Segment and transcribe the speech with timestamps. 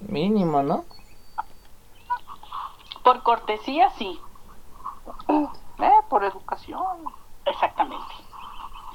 [0.00, 0.84] Mínimo, ¿no?
[3.04, 4.20] Por cortesía, sí.
[5.28, 7.04] Eh, por educación.
[7.44, 8.14] Exactamente.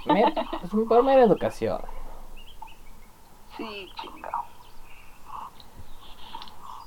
[0.06, 1.82] Mer- es un por mera educación.
[3.58, 4.44] Sí, chingado.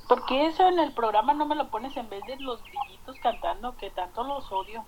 [0.08, 3.18] ¿Por qué eso en el programa no me lo pones en vez de los grillitos
[3.20, 4.84] cantando que tanto los odio?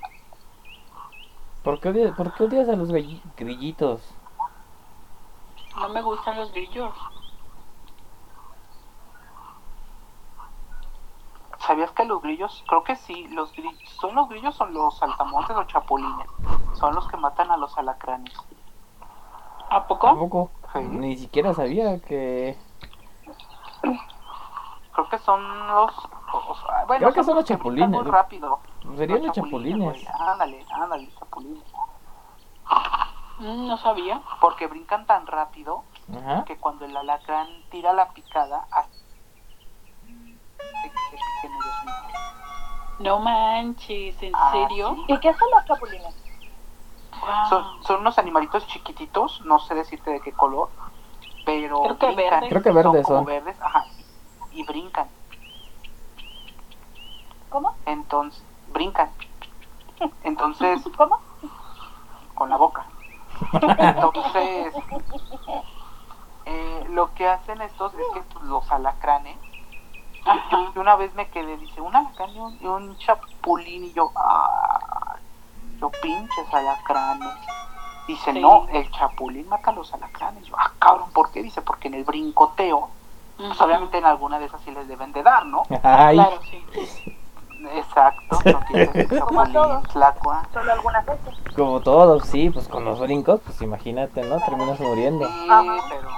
[1.63, 4.01] ¿Por qué odias, por qué odias a los grillitos?
[5.81, 6.95] No me gustan los grillos.
[11.69, 15.55] ¿Sabías que los grillos, creo que sí, los grillos, son los grillos son los saltamontes
[15.55, 16.27] o chapulines?
[16.73, 18.33] Son los que matan a los alacranes.
[19.69, 20.51] ¿A poco?
[20.73, 20.79] Sí.
[20.79, 22.59] Ni siquiera sabía que.
[24.95, 25.93] Creo que son los...
[26.33, 27.91] o- o sea, bueno, Creo que son los chapulines.
[27.91, 28.61] Muy rápido.
[28.97, 30.07] Serían los chapulines.
[30.21, 31.65] Ándale, ándale, chapulines.
[33.41, 34.23] No sabía.
[34.41, 35.85] Porque brincan tan rápido
[36.19, 36.45] Ajá.
[36.47, 38.67] que cuando el alacrán tira la picada,
[42.99, 44.95] No manches, ¿en Ah, serio?
[44.95, 45.05] sí.
[45.15, 46.15] ¿Y qué son los chapulines?
[47.21, 47.49] Guau.
[47.49, 50.71] Son, son unos animalitos chiquititos, no sé decirte de qué color,
[51.45, 52.31] pero Creo que brincan.
[52.41, 52.49] verdes.
[52.51, 53.25] Creo que verdes como son.
[53.25, 53.87] verdes, ajá,
[54.51, 55.09] y brincan.
[57.49, 57.77] ¿Cómo?
[57.87, 59.11] Entonces, brincan.
[60.25, 61.21] Entonces, ¿Cómo?
[62.35, 62.85] con la boca.
[63.79, 64.75] Entonces,
[66.47, 69.37] eh, lo que hacen estos es que los alacranes,
[70.25, 70.73] Ajá.
[70.75, 74.11] yo una vez me quedé, dice, un alacrán y un, y un chapulín, y yo,
[74.17, 75.17] ah,
[75.81, 77.29] yo pinches alacranes.
[78.07, 78.41] Dice, Sí.
[78.41, 80.45] no, el chapulín mata a los alacranes.
[80.47, 81.43] Yo, ah, cabrón, ¿por qué?
[81.43, 82.89] Dice, porque en el brincoteo,
[83.37, 85.63] pues obviamente en alguna de esas sí les deben de dar, ¿no?
[85.83, 86.65] Ay, Claro, sí.
[87.73, 88.39] Exacto,
[89.27, 89.83] Como todos.
[89.93, 91.35] Solo algunas veces.
[91.57, 94.37] como todos, sí, pues con los brincos, pues imagínate, ¿no?
[94.39, 95.27] Terminas muriendo.
[95.27, 95.47] Sí,
[95.89, 96.09] pero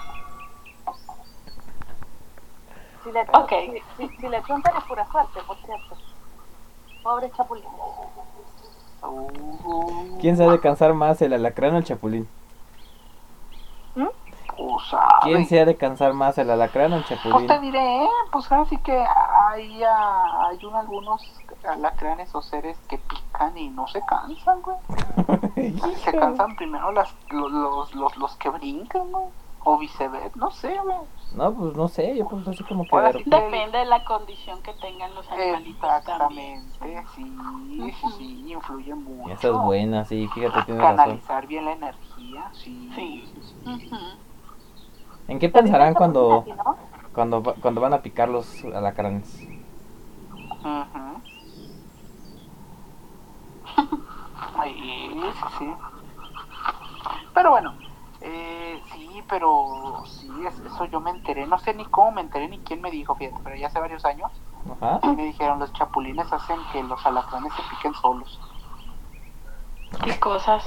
[3.04, 3.50] Si le, Ok.
[3.96, 5.96] si, si- si le chuntan es pura suerte, por cierto.
[7.02, 7.64] Pobre chapulín.
[9.02, 12.28] uh, ¿Quién se ha de cansar más, el alacrán o el chapulín?
[13.94, 15.06] pues, sabe.
[15.22, 17.46] ¿Quién se ha de cansar más, el alacrán o el Pues chapulín?
[17.46, 21.22] te diré, pues así que hay, hay un- algunos
[21.66, 24.76] alacranes o seres que pican y no se cansan, güey.
[26.04, 29.26] Se cansan primero las, los, los, los, los que brincan, güey.
[29.64, 30.96] O viceversa, no sé, güey.
[31.34, 32.96] No, pues no sé, yo pues así como que...
[32.96, 36.62] Depende de la condición que tengan los animalitos también.
[36.64, 37.36] Exactamente, sí,
[37.76, 39.32] sí, sí, influye mucho.
[39.32, 40.96] Esa es buena, sí, fíjate, tienes razón.
[40.98, 42.90] Canalizar bien la energía, sí.
[42.94, 43.24] Sí.
[45.28, 46.78] ¿En qué pensarán También cuando, chapulín así, ¿no?
[47.14, 49.46] cuando, va- cuando van a picar los alacranes?
[50.64, 51.22] Ujú.
[54.56, 55.66] Ay, sí, sí.
[57.34, 57.74] Pero bueno,
[58.20, 58.89] eh, sí,
[59.30, 61.46] pero sí, es- eso yo me enteré.
[61.46, 64.04] No sé ni cómo me enteré ni quién me dijo, fíjate, pero ya hace varios
[64.04, 64.30] años
[64.82, 65.00] Ajá.
[65.06, 68.38] me dijeron los chapulines hacen que los alacranes se piquen solos.
[70.04, 70.64] ¿Qué cosas?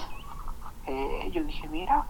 [0.85, 2.05] Eh, yo dije, mira,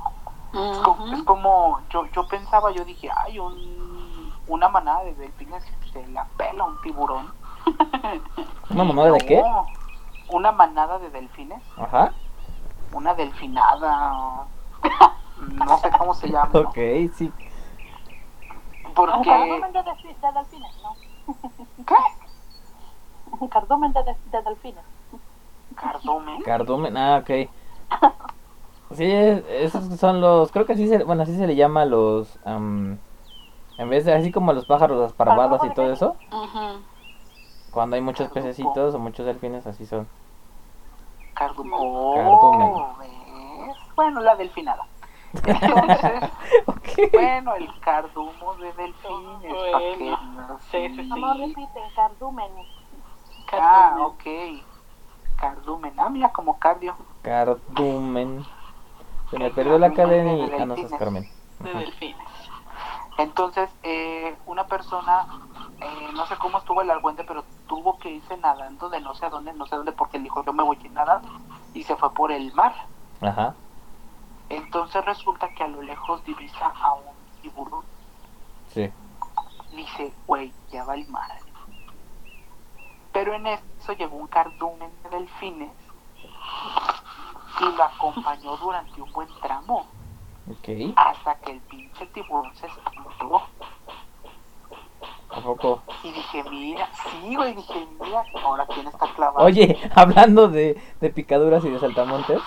[0.54, 1.26] es como, es Ujú.
[1.26, 6.64] como yo, yo pensaba, yo dije, ay, un, una manada de delfines se la pela
[6.66, 7.34] un tiburón.
[8.70, 9.42] ¿Una mamada de qué?
[9.42, 9.68] No,
[10.30, 11.64] Una manada de delfines.
[11.78, 12.14] Ajá.
[12.92, 14.46] una delfinada,
[15.50, 16.60] no sé cómo se llama, ¿no?
[16.70, 16.78] Ok,
[17.14, 17.32] sí.
[18.96, 20.96] Porque cardumen de, delfi- de delfines, ¿no?
[21.88, 21.96] ¿qué?
[23.50, 24.84] Cardumen de, de- de delfines.
[25.76, 27.30] Cardumen, Cardumen, ah, ok.
[28.92, 31.86] Sí, es- esos son los, creo que así se, bueno, así se le llama a
[31.86, 33.00] los, am,
[33.78, 36.16] en vez de así como a los pájaros, las parvadas y todo eso,
[37.72, 40.08] cuando hay muchos pececitos o muchos delfines, así son.
[41.34, 41.74] cardumen,
[42.14, 42.72] Cardumen.
[42.72, 42.96] Oh,
[43.96, 44.88] bueno la delfinada,
[45.34, 46.30] entonces
[47.12, 49.52] bueno el cardumo de delfines.
[49.52, 51.40] Bueno, sí, sí, No me sí.
[51.42, 52.52] repiten, cardumen.
[53.54, 54.06] ah, Cardumen.
[54.06, 58.46] ok, cardumen, ah mira como cardio, Cardumen.
[59.32, 60.50] Se me perdió la cadena y...
[60.50, 61.00] De Ah, no, es delfines.
[61.00, 61.30] Carmen.
[61.60, 62.28] De delfines.
[63.18, 65.26] entonces eh, una persona
[65.82, 69.26] eh, no sé cómo estuvo el argüente, pero tuvo que irse nadando de no sé
[69.26, 71.28] a dónde, no sé dónde, porque dijo yo me voy a ir nadando
[71.74, 72.74] y se fue por el mar.
[73.22, 73.56] Ajá.
[74.56, 77.84] Entonces resulta que a lo lejos divisa a un tiburón.
[78.70, 78.92] Sí.
[79.72, 81.30] Dice, güey, ya va el mar.
[83.12, 85.72] Pero en eso llegó un cardumen de delfines
[87.60, 89.86] y lo acompañó durante un buen tramo
[90.50, 90.70] Ok.
[90.96, 93.44] hasta que el pinche tiburón se explotó.
[95.36, 95.82] ¿A poco?
[96.04, 99.46] Y dije, mira, sí, güey, dije, mira, ahora quién está clavado.
[99.46, 102.40] Oye, hablando de, de picaduras y de saltamontes,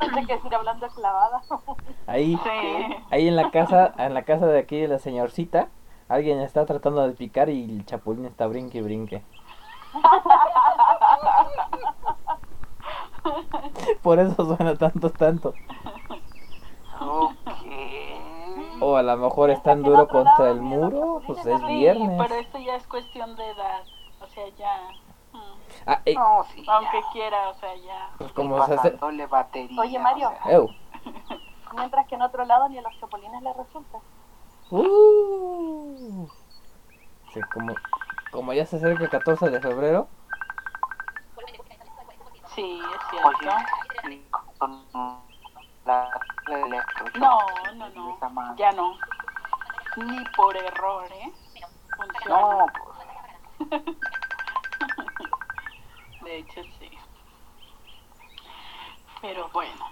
[0.00, 1.40] Pensé que decir hablando de clavada.
[2.06, 2.96] Ahí, Sí.
[3.10, 5.68] ahí en la casa, en la casa de aquí de la señorcita,
[6.08, 9.22] alguien está tratando de picar y el chapulín está brinque y brinque.
[14.02, 15.54] Por eso suena tanto, tanto.
[17.00, 17.32] Ok.
[18.80, 22.10] O a lo mejor es tan duro contra el muro, pues es viernes.
[22.20, 23.82] pero esto ya es cuestión de edad.
[24.20, 24.90] O sea, ya.
[25.32, 25.38] mm,
[25.86, 26.64] Ah, eh, No, sí.
[26.64, 26.72] ya.
[26.74, 28.10] Aunque quiera, o sea, ya.
[28.18, 28.98] pues como se hace...
[29.30, 29.80] batería.
[29.80, 30.30] Oye, Mario.
[30.30, 30.60] o sea.
[31.76, 33.98] Mientras que en otro lado ni a los chapulines les resulta.
[34.70, 36.26] Uh.
[37.32, 37.74] Sí, como,
[38.32, 40.08] como ya se acerca el 14 de febrero,
[42.54, 43.28] Sí, es cierto.
[43.28, 44.22] Oye,
[46.48, 46.86] la.
[47.14, 47.38] No,
[47.74, 48.56] no, no.
[48.56, 48.96] Ya no.
[49.96, 51.32] Ni por error, ¿eh?
[51.96, 52.40] Funciona.
[52.40, 52.66] No,
[53.68, 53.80] pues.
[56.20, 56.90] De hecho, sí.
[59.20, 59.84] Pero bueno.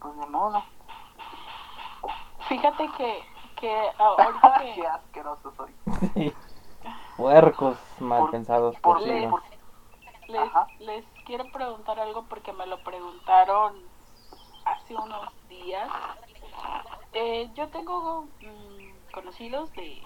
[0.00, 0.64] Pues de modo.
[2.48, 3.24] Fíjate que,
[3.56, 5.74] que ahorita Qué que asqueroso soy.
[7.16, 9.28] puercos mal Por- pensados por- por le- sí.
[9.28, 9.42] por-
[10.28, 10.50] les,
[10.80, 13.74] les quiero preguntar algo porque me lo preguntaron
[14.64, 15.90] hace unos días.
[17.12, 20.02] Eh, yo tengo mm, conocidos de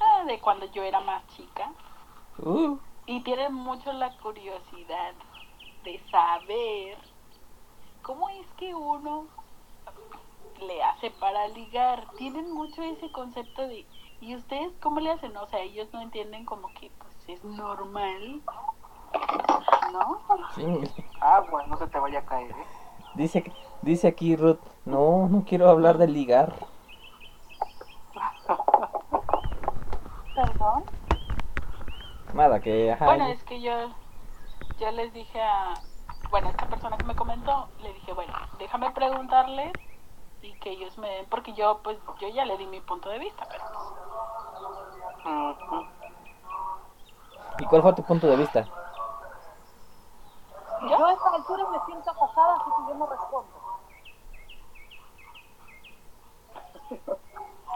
[0.00, 1.70] ah, de cuando yo era más chica
[2.38, 5.14] Uh, y tienen mucho la curiosidad
[5.84, 6.98] de saber
[8.02, 9.28] cómo es que uno
[10.60, 12.06] le hace para ligar.
[12.16, 13.86] Tienen mucho ese concepto de
[14.20, 15.36] ¿y ustedes cómo le hacen?
[15.36, 18.42] O sea, ellos no entienden como que pues es normal.
[19.92, 20.22] ¿No?
[20.54, 20.64] sí.
[21.20, 22.66] Agua, no se te vaya a caer, ¿eh?
[23.14, 23.44] Dice,
[23.82, 26.52] dice aquí Ruth, no, no quiero hablar de ligar.
[30.34, 30.84] Perdón.
[32.32, 33.06] Nada, que ajá.
[33.06, 33.94] Bueno, es que yo,
[34.80, 35.80] yo les dije a,
[36.30, 39.76] bueno, esta persona que me comentó, le dije, bueno, déjame preguntarles
[40.42, 43.18] y que ellos me den, porque yo, pues, yo ya le di mi punto de
[43.20, 43.64] vista, pero
[45.24, 45.86] Ujú.
[47.60, 48.83] ¿Y cuál fue tu punto de vista?
[51.48, 53.52] Me siento acosada, así que yo no respondo.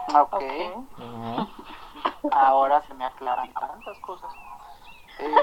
[0.09, 0.33] Ok.
[0.33, 0.43] ok.
[0.99, 1.47] Ajá.
[2.31, 4.31] Ahora se me aclaran tantas cosas.
[5.19, 5.35] Eh,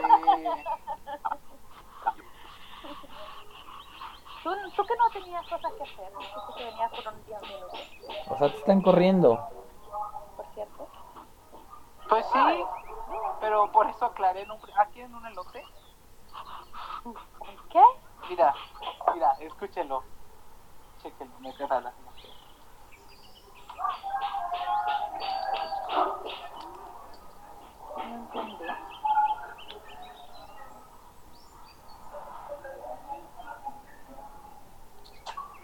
[4.43, 7.81] ¿Tú, tú que no tenías cosas que hacer, dijiste que venías por 10 minutos,
[8.29, 9.49] O sea, te están corriendo.
[10.37, 10.88] por cierto.
[12.08, 12.64] pues sí,
[13.40, 15.64] pero por eso aclaré en un, aquí en un elote.
[17.70, 17.82] ¿Qué?
[18.28, 18.55] Mira,
[19.14, 20.02] mira, escúchelo.
[21.02, 21.93] Chéquenlo, me queda la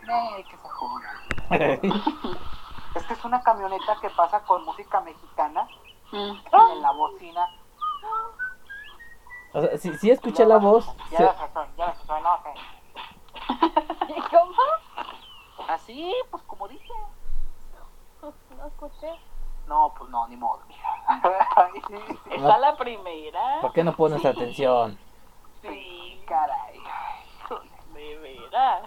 [0.07, 1.13] No que se joda.
[2.95, 5.67] Es que es una camioneta que pasa con música mexicana
[6.13, 6.37] Mm.
[6.73, 7.49] en la bocina.
[9.55, 10.87] O sea, sí, sí escuché la voz.
[11.11, 12.47] Ya se- la sacó, ya la sacó, no, ok.
[14.17, 14.53] ¿Y cómo?
[15.69, 16.93] Así, pues como dije.
[18.23, 19.09] No escuché.
[19.67, 20.89] No, pues no, ni modo, mija.
[21.73, 21.81] Sí,
[22.25, 23.61] sí, Está la primera.
[23.61, 24.99] ¿Por qué no pones atención?
[25.63, 26.81] sí, caray.
[27.95, 28.83] De veras.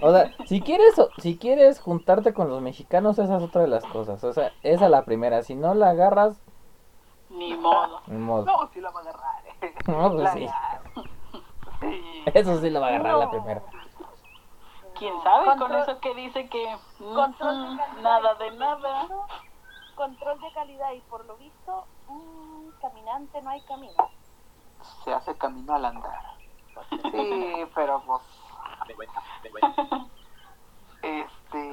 [0.00, 3.84] O sea, si quieres, si quieres juntarte con los mexicanos, esa es otra de las
[3.84, 4.22] cosas.
[4.24, 5.42] O sea, esa es la primera.
[5.42, 6.40] Si no la agarras,
[7.28, 8.00] Ni modo.
[8.06, 8.44] ni modo.
[8.46, 9.42] No, sí la va a agarrar.
[9.60, 9.74] Eh.
[9.86, 10.44] No, pues La sí.
[10.44, 10.82] agarra.
[11.80, 12.24] Sí.
[12.34, 13.62] Eso sí lo va a agarrar la primera.
[14.98, 18.44] ¿Quién sabe con eso que dice que mm, Control de mm, calidad nada y de
[18.50, 19.00] por lo nada?
[19.00, 19.26] visto,
[19.94, 23.94] Control de calidad y por lo visto, mm, caminante no hay camino.
[25.04, 26.22] Se hace camino al andar.
[27.10, 28.22] Sí, pero pues.
[31.02, 31.72] Este.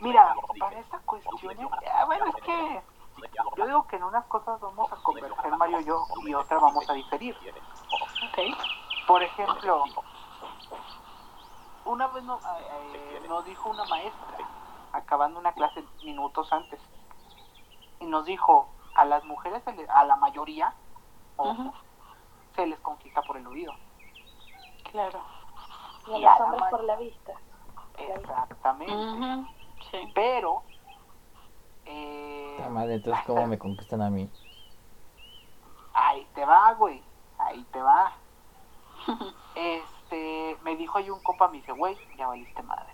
[0.00, 1.68] Mira, para esta cuestión.
[1.94, 2.82] ah, bueno, es que.
[3.56, 6.88] Yo digo que en unas cosas vamos a converger Mario y yo y otra vamos
[6.88, 7.36] a diferir.
[7.90, 8.38] Ok.
[9.06, 9.84] Por ejemplo,
[11.84, 12.40] una vez no-
[12.94, 14.38] eh, nos dijo una maestra,
[14.92, 16.80] acabando una clase minutos antes,
[17.98, 20.74] y nos dijo, a las mujeres, se le- a la mayoría,
[21.36, 21.74] ojo,
[22.54, 23.74] se les conquista por el oído.
[24.84, 25.20] Claro.
[26.06, 27.32] Y a Y los hombres por la vista.
[27.96, 29.46] Exactamente.
[29.90, 30.10] Sí.
[30.14, 30.62] Pero,
[31.90, 34.30] eh, madre, entonces, ¿cómo me conquistan a mí?
[35.92, 37.02] ahí te va, güey,
[37.38, 38.12] ahí te va.
[39.52, 42.92] Este, me dijo ahí un compa, me dice, güey, ya valiste madre.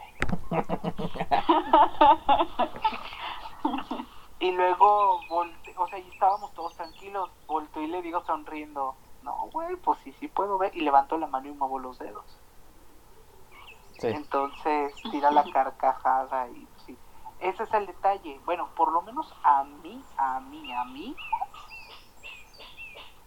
[4.38, 9.48] Y luego, volte, o sea, y estábamos todos tranquilos, volto y le digo sonriendo, no,
[9.50, 10.76] güey, pues sí, sí puedo ver.
[10.76, 12.26] Y levanto la mano y muevo los dedos.
[13.98, 14.08] Sí.
[14.08, 16.68] Entonces tira la carcajada y.
[17.46, 18.40] Ese es el detalle.
[18.44, 21.14] Bueno, por lo menos a mí, a mí, a mí.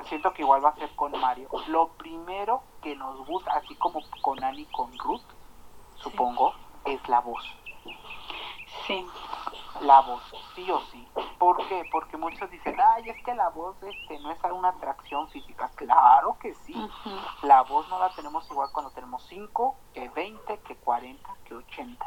[0.09, 1.47] Siento que igual va a ser con Mario.
[1.67, 5.23] Lo primero que nos gusta, así como con Annie con Ruth,
[5.95, 7.45] supongo, es la voz.
[8.88, 9.07] Sí.
[9.79, 10.21] La voz,
[10.53, 11.07] sí o sí.
[11.38, 11.88] ¿Por qué?
[11.89, 15.71] Porque muchos dicen, ay, es que la voz este, no es una atracción física.
[15.75, 16.75] Claro que sí.
[17.43, 22.05] La voz no la tenemos igual cuando tenemos 5, que 20, que 40, que 80.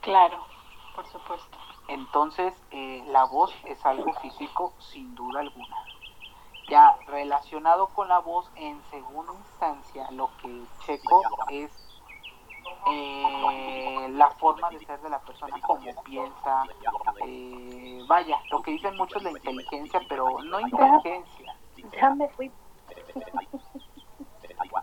[0.00, 0.44] Claro,
[0.94, 1.58] por supuesto.
[1.88, 5.76] Entonces, eh, la voz es algo físico sin duda alguna.
[6.68, 11.70] Ya relacionado con la voz, en segunda instancia, lo que checo es
[12.90, 16.64] eh, la forma de ser de la persona, cómo piensa.
[17.26, 21.56] eh, vaya, lo que dicen muchos es la inteligencia, pero no inteligencia.
[22.00, 22.50] Ya me fui.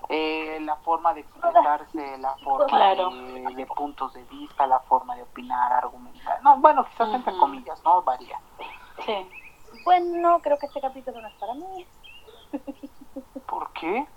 [0.10, 3.10] Eh, la forma de expresarse, la forma Claro.
[3.12, 6.42] de, de puntos de vista, la forma de opinar, argumentar.
[6.44, 8.02] No, bueno, quizás entre comillas, ¿no?
[8.04, 8.40] Varía.
[9.06, 9.30] Sí.
[9.84, 11.88] Bueno, creo que este capítulo no es para mí.
[13.48, 14.08] ¿Por qué?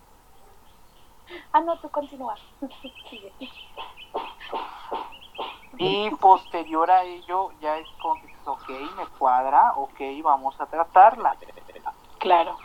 [1.53, 2.37] Ah, no, tú continúa.
[3.11, 3.33] Sigue.
[5.79, 10.67] Y posterior a ello, ya es como que dices, ok, me cuadra, ok, vamos a
[10.67, 11.37] tratarla.
[12.19, 12.57] Claro.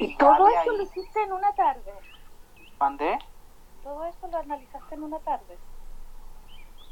[0.00, 1.92] Y todo eso ahí- lo hiciste en una tarde.
[2.78, 3.18] ¿Mandé?
[3.82, 5.58] Todo eso lo analizaste en una tarde.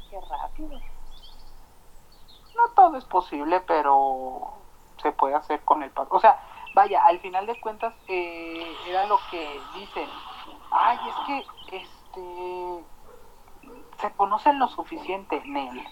[0.09, 0.79] Qué rápido.
[2.55, 4.53] No todo es posible, pero
[5.01, 6.09] se puede hacer con el paso.
[6.11, 6.39] O sea,
[6.73, 10.09] vaya, al final de cuentas eh, era lo que dicen.
[10.71, 12.83] Ay, es que este
[13.99, 15.83] se conocen lo suficiente, Nel.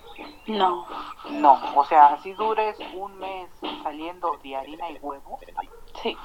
[0.48, 0.86] No.
[1.30, 3.50] No, o sea, así dures un mes
[3.84, 5.40] saliendo de harina y huevo,
[6.04, 6.18] Sí.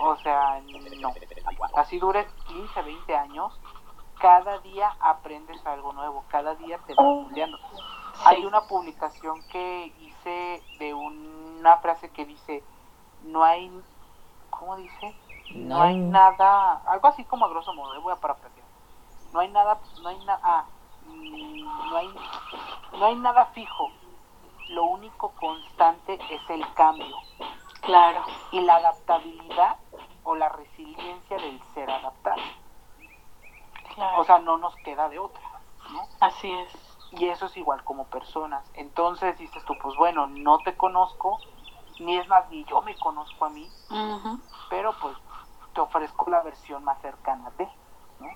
[0.00, 0.60] o sea,
[0.98, 1.12] no.
[1.74, 3.58] Así dures 15, 20 años,
[4.20, 7.22] cada día aprendes algo nuevo, cada día te vas Oh.
[7.22, 7.56] estudiando.
[7.58, 8.22] Sí.
[8.24, 12.64] Hay una publicación que hice de una frase que dice,
[13.24, 13.70] no hay,
[14.50, 15.14] ¿cómo dice?
[15.54, 18.66] No hay nada, algo así como a grosso modo, eh, voy a parafrasear.
[19.32, 20.64] No hay nada, no hay nada, ah,
[21.06, 22.14] no hay,
[22.92, 23.90] no hay nada fijo.
[24.70, 27.16] Lo único constante es el cambio
[27.82, 28.24] Claro.
[28.52, 29.76] y la adaptabilidad
[30.22, 32.42] o la resiliencia del ser adaptado.
[33.94, 34.20] Claro.
[34.20, 35.42] O sea, no nos queda de otra,
[35.90, 36.06] ¿no?
[36.20, 36.72] Así es.
[37.12, 38.64] Y eso es igual como personas.
[38.74, 41.40] Entonces dices tú, pues bueno, no te conozco,
[41.98, 43.70] ni es más, ni yo me conozco a mí,
[44.68, 45.16] pero pues
[45.72, 47.64] te ofrezco la versión más cercana de,
[48.20, 48.28] ¿no?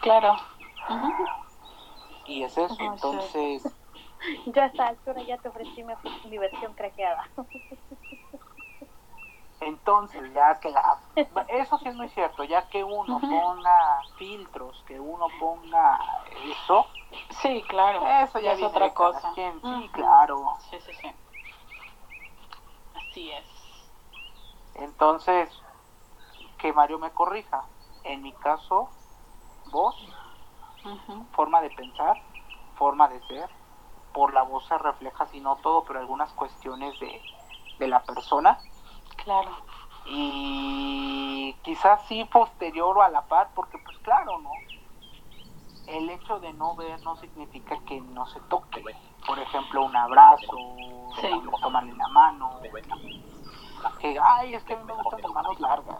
[0.00, 0.36] Claro.
[2.24, 2.76] Y es eso.
[2.80, 3.62] Entonces,
[4.46, 5.94] Yo a esta altura ya te ofrecí mi,
[6.28, 7.28] mi versión craqueada.
[9.60, 10.98] entonces ya que la...
[11.48, 15.98] Eso sí es muy cierto, ya que uno ponga filtros, que uno ponga
[16.46, 16.86] eso,
[17.42, 18.06] Sí, claro.
[18.06, 19.32] eso ya es otra cosa.
[19.34, 20.56] Sí, claro.
[20.70, 21.16] Sí, sí, sí.
[22.94, 23.46] Así es.
[24.74, 25.50] Entonces,
[26.58, 27.64] que Mario me corrija.
[28.04, 28.90] En mi caso,
[29.66, 29.96] voz,
[31.32, 32.20] forma de pensar,
[32.74, 33.48] forma de ser.
[34.12, 37.22] Por la voz se refleja, si no todo, pero algunas cuestiones de,
[37.78, 38.60] de la persona.
[39.24, 39.50] Claro.
[40.06, 44.50] Y quizás sí posterior o a la par, porque pues claro, ¿no?
[45.86, 48.82] El hecho de no ver no significa que no se toque.
[49.26, 50.56] Por ejemplo, un abrazo,
[51.20, 51.30] Sí.
[51.62, 52.60] tomarle la mano.
[54.00, 55.98] Que, ay, es que a mí me gustan las manos largas.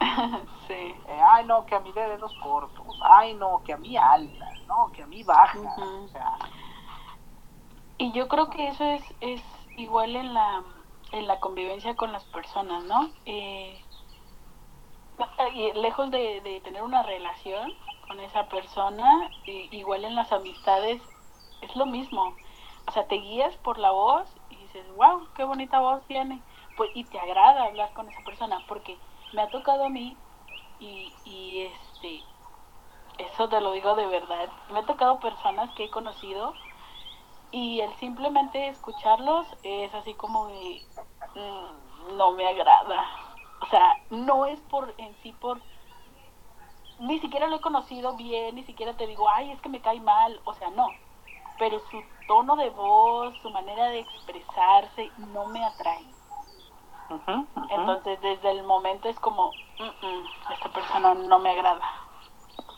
[0.68, 0.94] sí.
[1.08, 2.86] Eh, ay, no, que a mí de dedos cortos.
[3.02, 4.62] Ay, no, que a mí altas.
[4.66, 5.56] No, que a mí bajas.
[5.56, 6.04] Ujú.
[6.04, 6.36] O sea,
[7.98, 9.42] Y yo creo que eso es, es
[9.76, 10.62] igual en la,
[11.12, 13.14] en la convivencia con las personas, ¿no?
[13.24, 13.86] Eh,
[15.74, 21.02] lejos de, de tener una relación con esa persona, eh, igual en las amistades
[21.60, 22.40] es lo mismo.
[22.86, 26.44] O sea, te guías por la voz y dices, wow, qué bonita voz tiene.
[26.74, 29.00] Pues, y te agrada hablar con esa persona, porque
[29.30, 30.24] me ha tocado a mí
[30.78, 32.28] y, y este,
[33.18, 36.60] eso te lo digo de verdad, me ha tocado personas que he conocido
[37.52, 40.82] y el simplemente escucharlos es así como de
[41.36, 43.06] mm, no me agrada
[43.60, 45.60] o sea no es por en sí por
[46.98, 50.00] ni siquiera lo he conocido bien ni siquiera te digo ay es que me cae
[50.00, 50.94] mal o sea no.
[51.58, 56.04] Pero su tono de voz su manera de expresarse no me atrae.
[57.70, 61.84] Entonces desde el momento es como "Mm, mm, esta persona no me agrada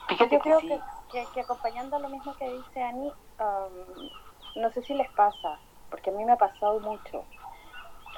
[0.08, 0.68] fíjate Yo que creo sí.
[0.68, 4.08] que, que, que acompañando lo mismo que dice Ani, um,
[4.54, 5.58] no sé si les pasa,
[5.90, 7.24] porque a mí me ha pasado mucho.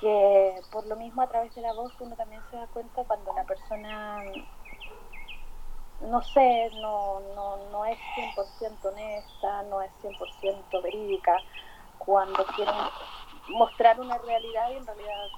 [0.00, 3.32] que por lo mismo a través de la voz uno también se da cuenta cuando
[3.32, 4.22] la persona,
[6.00, 11.42] no sé, no, no, no es 100% honesta, no es 100% verídica,
[11.98, 12.74] cuando quieren
[13.48, 15.28] mostrar una realidad y en realidad,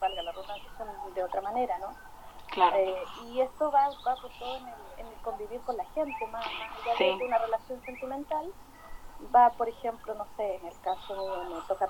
[0.00, 1.94] valga la redundancia, son de otra manera, ¿no?
[2.52, 2.76] Claro.
[2.76, 6.26] Eh, y esto va, va por todo en el, en el convivir con la gente,
[6.28, 7.04] más, allá Sí.
[7.18, 8.46] de una relación sentimental,
[9.34, 11.88] va, por ejemplo, no sé, en el caso mío me toca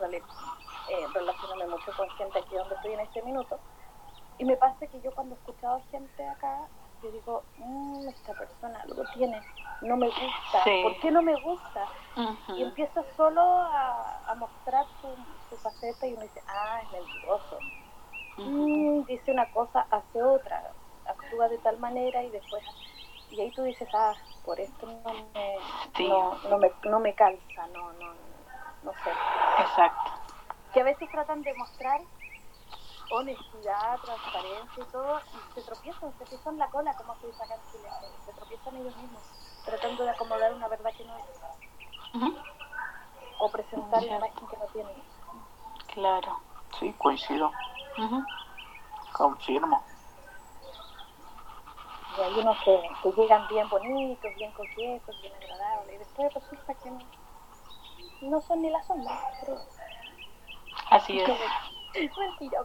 [0.89, 3.61] eh, relacionarme mucho con gente aquí donde estoy en este minuto,
[4.39, 6.69] y me pasa que yo cuando he escuchado gente acá,
[7.03, 9.43] yo digo, "Mm, esta persona algo tiene,
[9.83, 10.81] no me gusta, Sí.
[10.83, 11.89] ¿por qué no me gusta?
[12.57, 15.15] Y empieza solo a, a mostrar su,
[15.49, 17.61] su faceta y uno dice, ah, es mentiroso.
[18.39, 20.63] Mm, dice una cosa, hace otra,
[21.05, 22.63] actúa de tal manera y después...
[23.31, 24.15] Y ahí tú dices, ah,
[24.45, 25.59] por esto no me,
[25.97, 26.09] Sí.
[26.09, 28.15] no, no me, no me calza, no, no,
[28.83, 29.11] no sé.
[29.59, 30.11] Exacto.
[30.73, 32.01] Que a veces tratan de mostrar
[33.09, 37.55] honestidad, transparencia y todo, y se tropiezan, se pisan la cola, como se dice acá
[37.55, 37.89] en Chile,
[38.25, 39.23] se tropiezan ellos mismos,
[39.65, 41.25] tratando de acomodar una verdad que no es,
[43.39, 45.05] o presentar una imagen que no tienen.
[45.89, 46.41] Claro.
[46.79, 47.53] Sí, coincido.
[47.99, 48.25] Ujú.
[49.13, 49.85] Confirmo.
[52.17, 56.75] Y hay unos que, que llegan bien bonitos, bien coquetos, bien agradables, y después resulta
[56.75, 57.03] que no,
[58.23, 59.21] no son ni la sombra.
[59.41, 59.61] Pero,
[60.91, 61.29] Así es.
[62.17, 62.61] Mentira.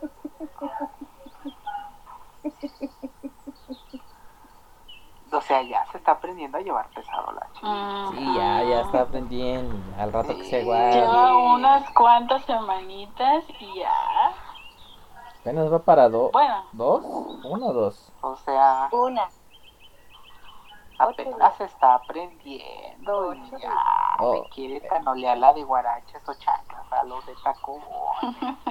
[5.32, 8.08] O sea, ya se está aprendiendo a llevar pesado la chica.
[8.10, 9.76] Sí, ya, ya está aprendiendo.
[9.96, 11.00] Al rato que se guarde.
[11.00, 14.34] Lleva unas cuantas semanitas y ya.
[15.40, 16.32] Apenas va para dos.
[16.32, 17.02] Bueno, ¿Dos?
[17.44, 18.12] ¿Uno o dos?
[18.22, 19.28] O sea, Una.
[20.98, 23.74] apenas se está aprendiendo y ya
[24.18, 24.34] Oh.
[24.34, 27.80] me quiere canolear la de guaraches o chanclas a los de tacón.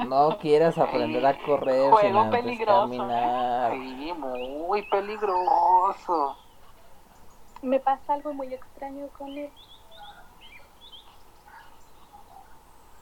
[0.07, 3.71] No quieras aprender a correr Juego sin antes peligroso, caminar.
[3.71, 6.37] Sí, muy peligroso.
[7.63, 9.51] Me pasa algo muy extraño con él.
[9.51, 9.57] te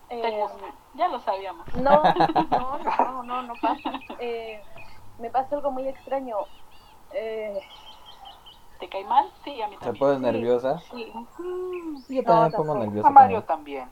[0.10, 0.74] Eh, gusta.
[0.94, 1.68] Ya lo sabíamos.
[1.76, 4.02] No, no, no, no, no pasa.
[4.20, 4.64] Eh,
[5.20, 6.36] me pasa algo muy extraño.
[7.12, 7.60] Eh,
[8.80, 9.32] ¿Te cae mal?
[9.44, 10.00] Sí, a mí ¿Se también.
[10.00, 10.82] pone nerviosa?
[10.92, 11.14] sí.
[12.10, 12.80] Yo también me No, pongo tampoco.
[12.86, 13.08] nerviosa.
[13.08, 13.90] A Mario también.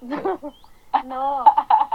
[1.04, 1.44] No,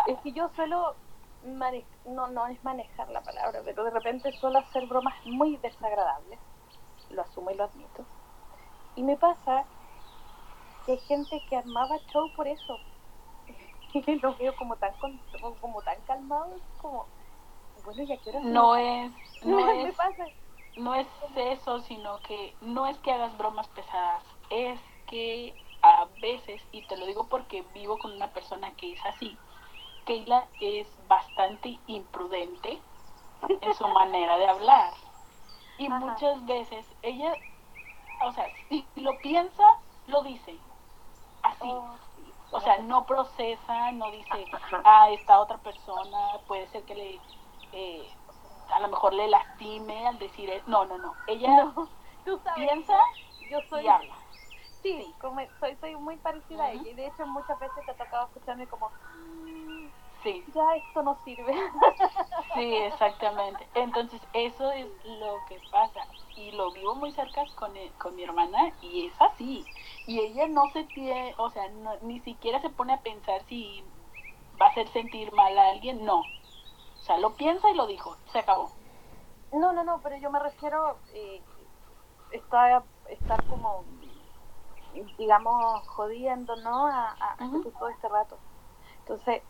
[0.08, 0.96] es que yo suelo
[1.44, 6.40] mane- no, no es manejar la palabra, pero de repente suelo hacer bromas muy desagradables.
[7.10, 8.06] Lo asumo y lo admito.
[8.96, 9.66] Y me pasa
[10.86, 12.80] que hay gente que armaba show por eso.
[13.94, 15.24] Y los veo como tan con-
[15.60, 17.10] como tan calmados, como
[17.84, 20.32] bueno, ¿y a qué hora se No es, no me es, pasa.
[20.76, 26.68] no es eso, sino que no es que hagas bromas pesadas, es que a veces,
[26.72, 29.42] y te lo digo porque vivo con una persona que es así,
[30.06, 32.84] Keila es bastante imprudente
[33.62, 34.94] en su manera de hablar.
[35.78, 35.90] Y Ajá.
[35.90, 37.40] muchas veces ella,
[38.22, 39.64] o sea, si lo piensa,
[40.06, 40.62] lo dice.
[41.44, 41.72] Así.
[41.72, 41.98] Oh,
[42.52, 44.48] O sea, no procesa, no dice,
[44.84, 47.22] ah, esta otra persona puede ser que le,
[47.72, 48.12] eh,
[48.74, 50.64] a lo mejor le lastime al decir, e-".
[50.68, 51.16] no, no, no.
[51.28, 51.90] Ella No,
[52.26, 52.98] tú sabes, piensa
[53.50, 54.16] yo soy y habla.
[54.82, 57.96] Sí, como soy, soy muy parecida a ella y de hecho muchas veces te ha
[57.96, 58.92] tocado escucharme como,
[60.24, 61.54] Sí, ya esto no sirve.
[62.54, 63.68] sí, exactamente.
[63.74, 66.08] Entonces, eso es lo que pasa.
[66.36, 69.66] Y lo vivo muy cerca con, e- con mi hermana y es así.
[70.08, 73.84] Y ella no se tiene, o sea, no- ni siquiera se pone a pensar si
[74.62, 76.20] va a hacer sentir mal a alguien, no.
[76.20, 78.72] O sea, lo piensa y lo dijo, se acabó.
[79.52, 81.42] No, no, no, pero yo me refiero eh,
[82.32, 83.84] estar, estar como,
[85.18, 86.88] digamos, jodiendo, ¿no?
[86.88, 87.38] A, a,
[87.80, 88.38] todo este rato.
[89.00, 89.42] Entonces,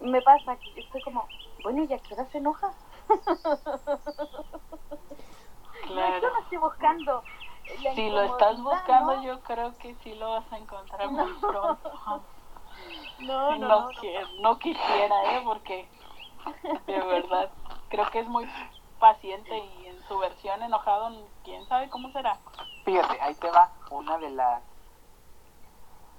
[0.00, 1.28] me pasa que yo estoy como,
[1.62, 2.72] bueno, ¿y a qué hora se enoja?
[5.88, 6.20] No, Claro.
[6.20, 7.24] yo no estoy buscando.
[7.82, 9.22] la Si lo estás buscando, ¿no?
[9.24, 11.24] yo creo que sí lo vas a encontrar No.
[11.24, 11.92] muy pronto.
[13.20, 13.92] No, no, no,
[14.40, 15.42] no quisiera, ¿eh?
[15.44, 15.88] Porque
[16.86, 17.50] de verdad
[17.88, 18.46] creo que es muy
[18.98, 21.10] paciente y en su versión enojado,
[21.42, 22.38] quién sabe cómo será.
[22.84, 24.62] Fíjate, ahí te va una de las...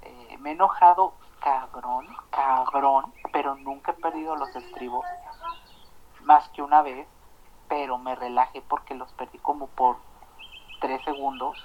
[0.02, 5.06] eh, me he enojado cabrón, cabrón, pero nunca he perdido los estribos.
[6.22, 7.08] Más que una vez,
[7.68, 9.98] pero me relajé porque los perdí como por
[10.82, 11.58] tres segundos.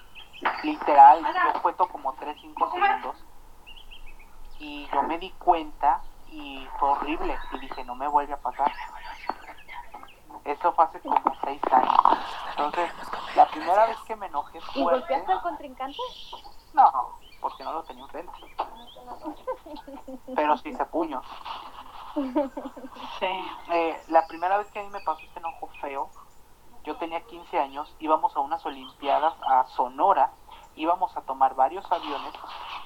[0.62, 3.16] Literal, yo cuento como tres, cinco segundos.
[4.58, 7.36] Y yo me di cuenta y fue horrible.
[7.52, 8.72] Y dije, no me vuelve a pasar.
[10.44, 12.18] Eso fue hace como seis años.
[12.50, 12.90] Entonces,
[13.34, 15.00] la primera vez que me enojé ¿Y fuerte...
[15.00, 15.98] golpeaste al contrincante?
[16.74, 18.32] No, porque no lo tenía enfrente.
[20.34, 21.22] Pero sí hice puños.
[23.18, 23.26] Sí.
[23.72, 26.08] Eh, la primera vez que a mí me pasó este enojo feo,
[26.84, 30.30] yo tenía 15 años, íbamos a unas Olimpiadas a Sonora,
[30.76, 32.32] íbamos a tomar varios aviones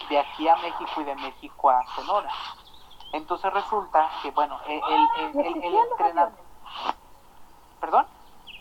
[0.09, 2.31] de aquí a México y de México a Sonora.
[3.12, 6.33] Entonces resulta que, bueno, el, el, el, el- el ¿Existían los entrenador...
[6.33, 6.97] aviones?
[7.81, 8.07] ¿Perdón?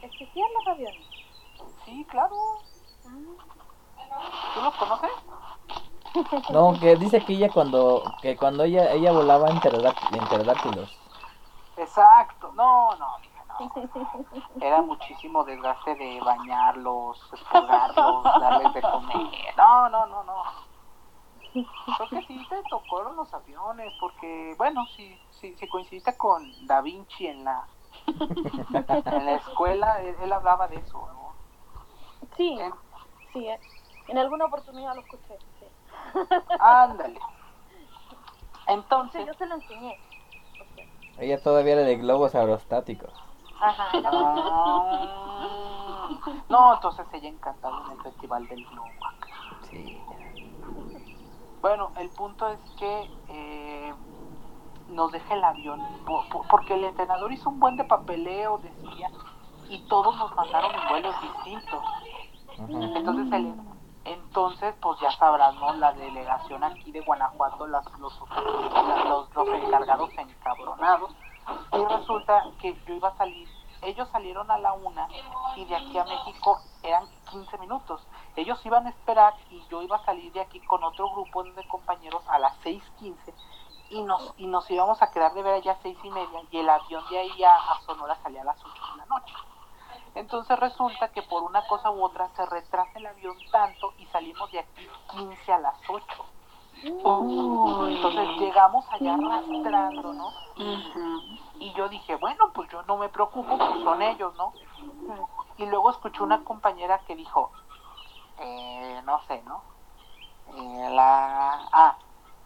[0.04, 1.08] ¿Existían los aviones?
[1.86, 2.36] Sí, claro.
[4.54, 5.12] ¿Tú los conoces?
[6.50, 10.90] No, que dice que ella cuando que cuando ella ella volaba en pterodáctilos.
[11.78, 12.52] Exacto.
[12.54, 13.72] No, no, mija, no.
[14.62, 19.54] Era muchísimo desgaste de bañarlos, expurgarlos, darles de comer.
[19.58, 20.44] No, no, no, no.
[21.54, 26.82] Creo que sí te tocaron los aviones, porque, bueno, si, si, si coincidiste con Da
[26.82, 27.68] Vinci en la,
[28.26, 31.36] en la escuela, él, él hablaba de eso, ¿no?
[32.36, 32.74] Sí, En-
[33.34, 33.48] sí,
[34.08, 35.40] en alguna oportunidad lo escuché.
[36.60, 37.20] Ándale.
[37.20, 37.88] Sí,
[38.68, 39.96] Entonces, yo se lo enseñé.
[41.20, 43.12] Ella todavía era de globos aerostáticos.
[43.60, 46.10] Ajá, ah,
[46.50, 48.92] no, entonces ella encantaba en el Festival del Globo.
[49.72, 50.00] Sí.
[51.62, 53.94] Bueno, el punto es que eh,
[54.90, 59.10] nos deja el avión, po- po- porque el entrenador hizo un buen de papeleo, decía,
[59.70, 61.84] y todos nos mandaron en vuelos distintos.
[62.60, 63.54] Entonces, el-
[64.08, 65.74] entonces pues ya sabrás, ¿no?
[65.74, 71.12] La delegación aquí de Guanajuato, las, los, los, los encargados encabronados,
[71.74, 73.48] y resulta que yo iba a salir,
[73.82, 75.08] ellos salieron a la una
[75.56, 78.06] y de aquí a México eran 15 minutos.
[78.36, 81.68] Ellos iban a esperar y yo iba a salir de aquí con otro grupo de
[81.68, 83.16] compañeros a las 6.15
[83.90, 86.58] y nos, y nos íbamos a quedar de ver allá a seis y media y
[86.58, 89.34] el avión de ahí a, a Sonora salía a las 8 de la noche.
[90.18, 94.52] Entonces resulta que por una cosa u otra se retrasa el avión tanto y salimos
[94.52, 96.06] de aquí 15 a las 8.
[96.84, 100.32] Entonces llegamos allá arrastrando, ¿no?
[101.60, 104.54] Y yo dije, bueno, pues yo no me preocupo, pues son ellos, ¿no?
[105.58, 107.52] Y luego escuché una compañera que dijo,
[108.40, 109.62] eh, no sé, ¿no?
[110.56, 111.68] Eh, la...
[111.72, 111.96] Ah,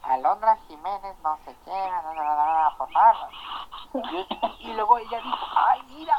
[0.03, 1.89] Alondra Jiménez, no sé qué,
[2.77, 3.29] por favor.
[4.11, 6.17] Y, y luego ella dijo, ay, mira,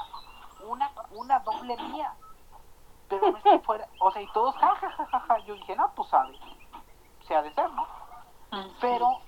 [0.64, 2.14] una, una doble mía.
[3.08, 5.38] Pero no es que fuera, o sea, y todos, ja, ja, ja, ja, ja.
[5.40, 6.38] Yo dije, no, pues sabe,
[7.26, 7.86] se ha de ser, ¿no?
[8.80, 9.18] pero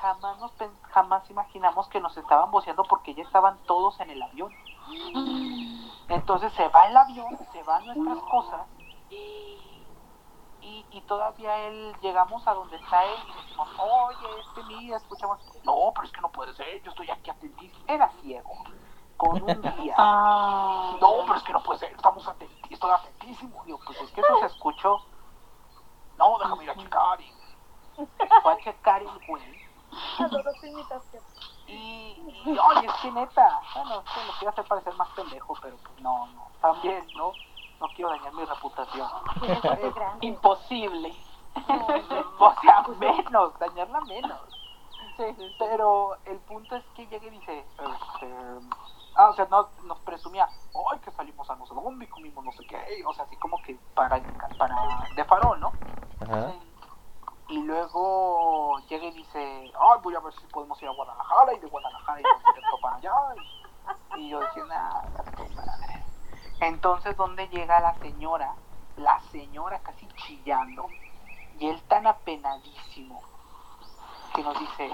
[0.00, 0.52] jamás nos
[0.90, 4.52] jamás imaginamos que nos estaban voceando porque ya estaban todos en el avión.
[6.08, 8.66] Entonces se va el avión, se van nuestras cosas
[9.10, 15.38] y, y todavía él llegamos a donde está él y decimos, oye, este mira, escuchamos,
[15.64, 17.84] no, pero es que no puede ser, yo estoy aquí atentísimo.
[17.86, 18.50] Era ciego,
[19.22, 19.94] con un día.
[19.96, 20.96] Ah.
[21.00, 23.62] No, pero es que no puede ser, estamos atentísimos, estoy atentísimo.
[23.64, 24.98] Digo, pues es que eso se escuchó.
[26.18, 27.20] No, déjame ir a checar.
[27.20, 27.32] Y
[28.42, 29.62] fue a checar el güey.
[31.68, 35.54] Y, y oye, es que neta, bueno, es que lo quiero hacer parecer más pendejo,
[35.62, 37.32] pero pues no, no, también, ¿no?
[37.80, 39.08] No quiero dañar mi reputación.
[39.94, 40.26] Grande.
[40.26, 41.14] Imposible.
[42.38, 44.40] O sea, menos, dañarla menos.
[45.58, 48.34] Pero el punto es que llega y dice, este,
[49.16, 50.48] ah, o sea, no, nos presumía,
[50.90, 53.36] ay, que salimos a no sé dónde y comimos no sé qué, o sea, así
[53.36, 54.22] como que para,
[54.58, 54.76] para,
[55.14, 55.72] de farol, ¿no?
[56.20, 56.52] Ajá.
[57.48, 61.58] Y luego llega y dice, ay, voy a ver si podemos ir a Guadalajara y
[61.58, 63.12] de Guadalajara y directo para allá.
[64.16, 65.10] Y, y yo decía, nada,
[65.54, 66.04] madre".
[66.60, 68.54] Entonces, ¿dónde llega la señora?
[68.96, 70.88] La señora casi chillando
[71.58, 73.20] y él tan apenadísimo
[74.34, 74.90] que nos dice,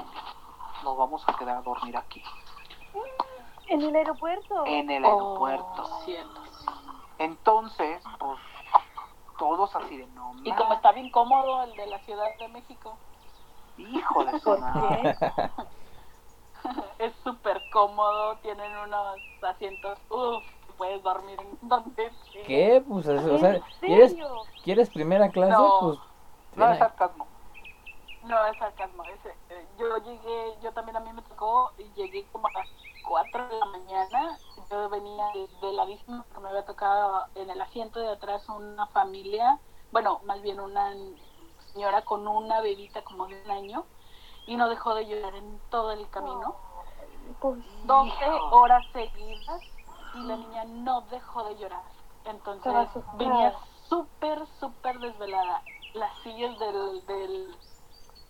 [0.83, 2.22] nos vamos a quedar a dormir aquí,
[3.68, 4.64] En el aeropuerto.
[4.66, 5.85] en el Oh, aeropuerto.
[6.04, 6.40] cierto.
[7.18, 8.38] Entonces, pues,
[9.38, 12.96] todos así de no Y como está bien cómodo el de la Ciudad de México,
[13.76, 14.54] hijo de su
[16.98, 20.44] es súper cómodo, tienen unos asientos, uff,
[20.76, 22.11] puedes dormir en donde.
[22.46, 22.83] ¿Qué?
[22.87, 24.16] Pues, o sea, ¿En ¿quieres?
[24.64, 25.52] ¿quieres primera clase?
[25.52, 25.78] No.
[25.81, 25.98] Pues,
[26.57, 27.26] No es sarcasmo.
[28.29, 29.05] No, es sarcasmo.
[29.05, 32.67] ese, eh, yo llegué, yo también a mí me tocó y llegué como a las
[33.03, 34.38] 4 de la mañana.
[34.71, 38.49] Yo venía de, de la misma que me había tocado en el asiento de atrás
[38.49, 39.59] una familia,
[39.91, 40.95] bueno, más bien una
[41.73, 43.85] señora con una bebita como de un año
[44.47, 46.55] y no dejó de llorar en todo el camino.
[47.41, 48.57] Pues, 12 Hijo.
[48.57, 49.62] horas seguidas
[50.14, 51.83] y la niña no dejó de llorar.
[52.25, 52.73] Entonces
[53.17, 53.55] venía
[53.88, 55.62] súper, súper desvelada.
[55.95, 57.57] Las sillas del, del,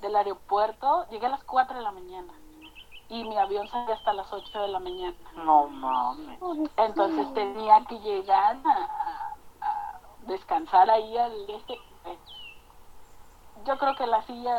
[0.01, 2.33] del aeropuerto, llegué a las 4 de la mañana
[3.09, 5.17] y mi avión salía hasta las 8 de la mañana.
[5.35, 6.39] No mames.
[6.77, 9.35] Entonces tenía que llegar a,
[10.27, 11.73] descansar ahí al este.
[12.05, 12.19] eh,
[13.65, 14.55] Yo creo que la silla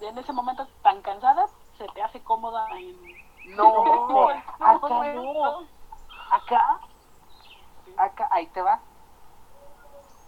[0.00, 2.96] en ese momento tan cansada se te hace cómoda en,
[3.56, 5.66] No, acá no.
[6.30, 6.80] Acá,
[7.98, 8.80] acá, ahí te va.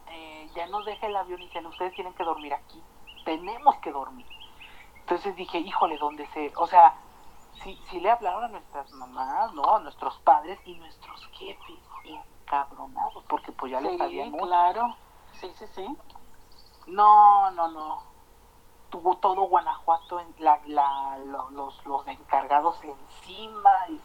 [0.09, 2.83] Eh, ya nos deja el avión y dicen, ustedes tienen que dormir aquí.
[3.27, 4.25] Tenemos que dormir.
[5.01, 6.53] Entonces dije, híjole, ¿dónde se...?
[6.57, 6.95] O sea,
[7.63, 9.75] si, si le hablaron a nuestras mamás, ¿no?
[9.75, 14.41] A nuestros padres y nuestros jefes, encabronados, porque pues ya les Sí, habíamos...
[14.41, 14.97] claro.
[15.41, 15.99] Sí, sí, sí.
[16.87, 18.03] No, no, no.
[18.91, 23.71] Tuvo todo Guanajuato, en la, la, lo- los, los encargados encima.
[23.89, 24.01] Y,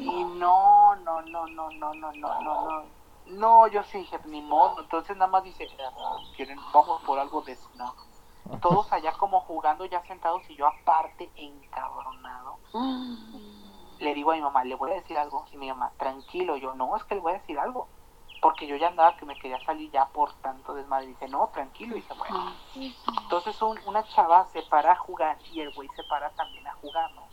[0.00, 2.84] y no, no, no, no, no, no, no, no, no.
[3.26, 4.80] No, yo sí dije, ni modo.
[4.80, 5.68] Entonces nada más dice,
[6.34, 7.56] quieren, vamos por algo de.
[7.74, 7.94] No.
[8.60, 12.58] Todos allá como jugando ya sentados y yo aparte encabronado.
[14.00, 15.44] Le digo a mi mamá, le voy a decir algo.
[15.52, 16.56] Y mi mamá, tranquilo.
[16.56, 17.88] Yo, no, es que le voy a decir algo.
[18.40, 21.06] Porque yo ya andaba que me quería salir ya por tanto desmadre.
[21.08, 21.96] Dije, no, tranquilo.
[21.96, 22.56] Y dije, bueno.
[23.22, 26.72] Entonces un- una chava se para a jugar y el güey se para también a
[26.74, 27.28] jugar, ¿no?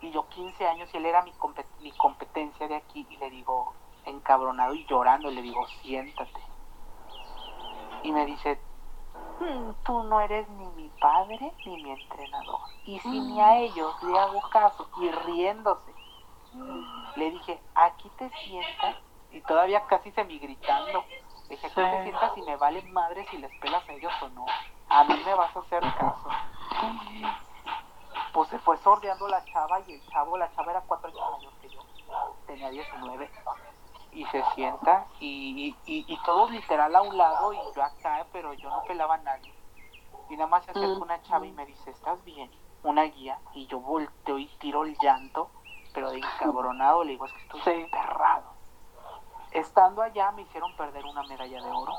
[0.00, 3.30] Y yo 15 años y él era mi, compet- mi competencia de aquí y le
[3.30, 3.72] digo,
[4.04, 6.42] encabronado y llorando, le digo, siéntate.
[8.02, 8.71] Y me dice, "Mm,
[9.84, 12.60] tú no eres ni mi padre ni mi entrenador.
[12.84, 15.92] Y si ni a ellos le hago caso y riéndose,
[17.16, 18.96] le dije, aquí te sientas
[19.30, 21.04] y todavía casi se me gritando.
[21.48, 24.28] Le dije, aquí te sientas y me vale madre si les pelas a ellos o
[24.30, 24.46] no.
[24.88, 26.28] A mí me vas a hacer caso.
[28.32, 31.52] Pues se fue sordeando la chava y el chavo, la chava era cuatro años mayor
[31.60, 31.80] que yo.
[32.46, 33.30] Tenía 19.
[34.12, 38.52] Y se sienta y, y, y todos literal a un lado y yo acá, pero
[38.52, 39.50] yo no pelaba a nadie.
[40.28, 41.02] Y nada más se acerca Mm.
[41.02, 42.50] una chava y me dice, ¿estás bien?
[42.82, 43.40] Una guía.
[43.54, 45.50] Y yo volteo y tiro el llanto,
[45.92, 47.70] pero de encabronado le digo, es que estoy Sí.
[47.70, 48.52] enterrado.
[49.50, 51.96] Estando allá me hicieron perder una medalla de oro.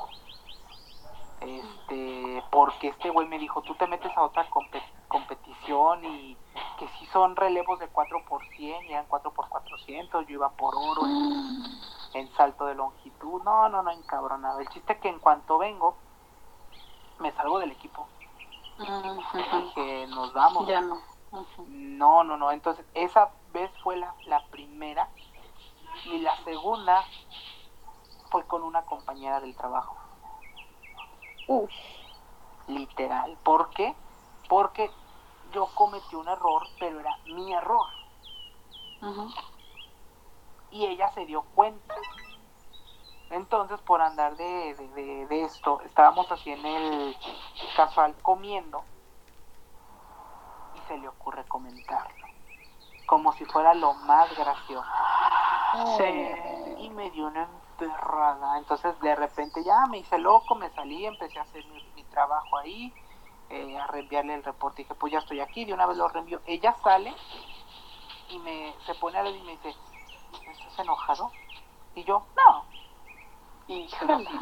[1.40, 6.38] Este, porque este güey me dijo, tú te metes a otra compe- competición y
[6.78, 10.50] que si son relevos de 4 por 100 y eran 4 por 400, yo iba
[10.50, 11.80] por oro en,
[12.14, 13.42] en salto de longitud.
[13.42, 14.60] No, no, no, encabronado.
[14.60, 15.96] El chiste es que en cuanto vengo,
[17.18, 18.06] me salgo del equipo.
[18.78, 20.66] Dije, nos vamos.
[20.66, 20.98] Ya no.
[21.66, 22.50] No, no, no.
[22.52, 25.08] Entonces, esa vez fue la, la primera.
[26.06, 27.04] Y la segunda
[28.30, 29.96] fue con una compañera del trabajo.
[31.46, 31.70] Uf,
[32.68, 33.36] Literal.
[33.42, 33.94] ¿Por qué?
[34.48, 34.90] Porque
[35.52, 37.86] yo cometí un error, pero era mi error.
[39.02, 39.28] Ujú.
[40.74, 41.94] Y ella se dio cuenta.
[43.30, 47.16] Entonces, por andar de, de, de- de esto, estábamos así en el
[47.76, 48.82] casual comiendo.
[50.74, 52.26] Y se le ocurre comentarlo.
[53.06, 54.88] Como si fuera lo más gracioso.
[55.96, 56.30] Sí.
[56.78, 58.58] y me dio una emperrada.
[58.58, 62.56] Entonces de repente ya me hice loco, me salí, empecé a hacer mi, mi trabajo
[62.58, 62.92] ahí,
[63.50, 64.82] eh, a reenviarle el reporte.
[64.82, 66.40] Dije, pues ya estoy aquí, de una vez lo reenvío.
[66.46, 67.14] Ella sale
[68.28, 69.74] y me se pone a ver y me dice,
[70.50, 71.30] ¿estás enojado?
[71.94, 72.64] Y yo, no.
[73.66, 73.88] Sí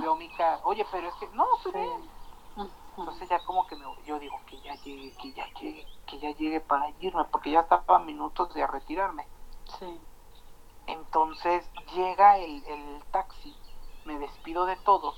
[0.01, 2.11] veo mi cara, oye, pero es que, no, estoy bien.
[2.97, 6.31] Entonces ya como que me, yo digo que ya llegue, que ya llegue, que ya
[6.33, 9.27] llegue para irme, porque ya estaba minutos de retirarme.
[9.79, 10.01] Sí.
[10.87, 13.57] Entonces llega el, el taxi,
[14.05, 15.15] me despido de todos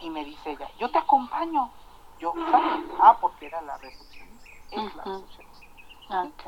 [0.00, 1.70] y me dice ella, yo te acompaño.
[2.18, 2.90] Yo, ¿sabes?
[3.00, 4.56] Ah, porque era la recepcionista.
[4.70, 5.66] Es la recepcionista.
[6.08, 6.42] Ok.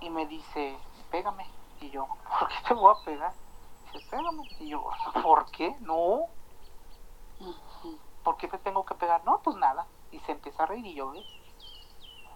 [0.00, 0.76] Y me dice,
[1.12, 1.46] pégame.
[1.80, 2.08] Y yo,
[2.40, 3.34] ¿por qué te voy a pegar?
[3.84, 4.48] Dice, pégame.
[4.58, 4.84] Y yo,
[5.22, 5.76] ¿por qué?
[5.80, 6.30] No.
[8.24, 9.24] ¿Por qué te tengo que pegar?
[9.24, 9.86] No, pues nada.
[10.10, 11.26] Y se empieza a reír y yo, ¿ves?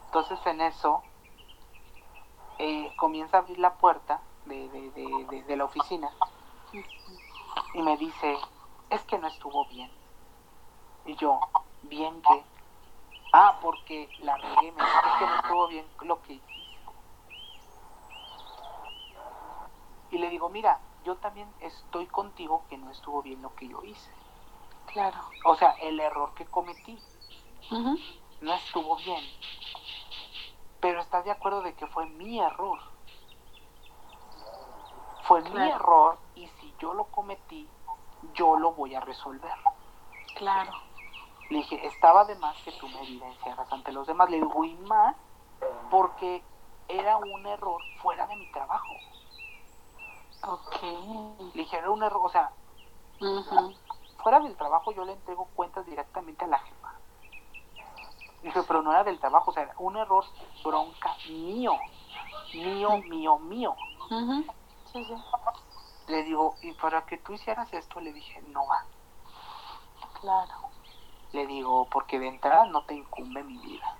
[0.07, 1.05] Entonces en eso
[2.59, 6.11] eh, comienza a abrir la puerta de, de, de, de- de la oficina
[7.75, 8.37] y me dice,
[8.91, 9.91] es que no estuvo bien.
[11.05, 11.41] Y yo,
[11.83, 12.45] ¿bien qué?
[13.33, 16.67] Ah, porque la regué, me dice, es que no estuvo bien lo que hiciste.
[20.11, 23.83] Y le digo, mira, yo también estoy contigo que no estuvo bien lo que yo
[23.83, 24.11] hice.
[24.87, 25.19] Claro.
[25.45, 26.99] O sea, el error que cometí
[28.41, 29.23] no estuvo bien.
[30.81, 32.79] Pero estás de acuerdo de que fue mi error.
[35.23, 37.69] Fue mi error y si yo lo cometí,
[38.35, 39.55] yo lo voy a resolver.
[40.37, 40.73] Claro.
[41.51, 44.31] Le dije, estaba de más que tú me evidenciaras ante los demás.
[44.31, 45.17] Le digo, y más
[45.91, 46.45] porque
[46.89, 48.97] era un error fuera de mi trabajo.
[50.47, 50.83] Ok.
[51.55, 52.53] Le dije, era un error, o sea,
[54.23, 56.93] fuera del trabajo yo le entrego cuentas directamente a la jefa.
[58.43, 60.25] Dije, pero no era del trabajo, o sea, era un error
[60.63, 61.73] bronca mío.
[62.55, 63.77] Mío, mío, mío.
[64.93, 65.15] Sí, sí.
[66.07, 68.85] Le digo, y para que tú hicieras esto, le dije, no va.
[70.21, 70.55] Claro.
[71.33, 73.97] Le digo, porque de entrada no te incumbe mi vida.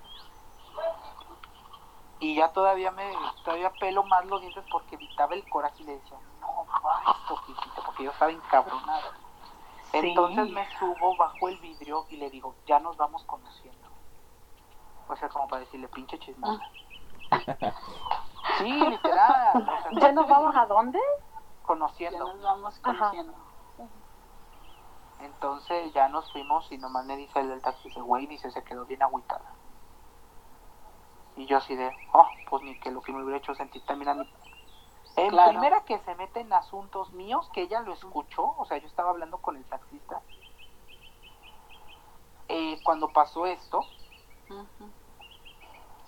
[2.19, 3.11] Y ya todavía me,
[3.43, 6.17] todavía pelo más los dientes porque evitaba el coraje y le decía,
[7.07, 9.11] esto, hijito, porque yo estaba encabronada.
[9.93, 13.87] Entonces me subo bajo el vidrio y le digo, ya nos vamos conociendo.
[15.07, 16.63] O sea, como para decirle, pinche chismosa.
[18.57, 19.55] sí, literal.
[19.55, 20.99] o sea, ¿Ya nos vamos a dónde?
[20.99, 22.33] Ya conociendo.
[22.33, 22.93] nos vamos Ajá.
[22.97, 23.33] conociendo.
[25.19, 28.63] Entonces ya nos fuimos y nomás me dice el del taxi, dice, güey, dice, se
[28.63, 29.51] quedó bien agüitada.
[31.35, 34.09] Y yo así de, oh, pues ni que lo que me hubiera hecho sentir también
[34.09, 34.29] a mí.
[35.17, 35.51] En Claro.
[35.51, 39.09] primera que se mete en asuntos míos, que ella lo escuchó, o sea, yo estaba
[39.09, 40.21] hablando con el taxista.
[42.49, 43.85] eh, cuando pasó esto,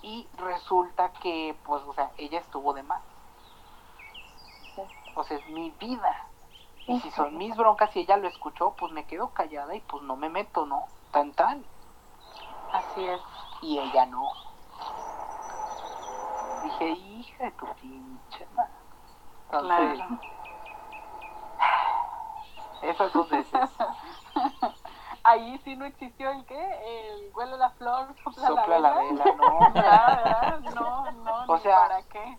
[0.02, 3.02] y resulta que, pues, o sea, ella estuvo de más.
[4.74, 4.82] Sí.
[5.14, 6.30] O sea, es mi vida.
[6.86, 10.02] Y si son mis broncas y ella lo escuchó, pues me quedo callada y pues
[10.02, 10.88] no me meto, ¿no?
[11.12, 11.66] Tan tan.
[12.72, 13.20] Así es.
[13.62, 14.32] Y ella no.
[16.64, 18.79] Dije, hija de tu pinche madre.
[19.52, 20.20] Entonces, Claro.
[22.82, 23.70] esas dos veces.
[25.24, 29.12] Ahí sí no existió el qué, el huele la flor, sopla, Sopla la la vela.
[29.12, 29.70] vela, no.
[29.74, 30.60] ¿Verdad?
[30.74, 32.38] No, no, O ni sea, para qué.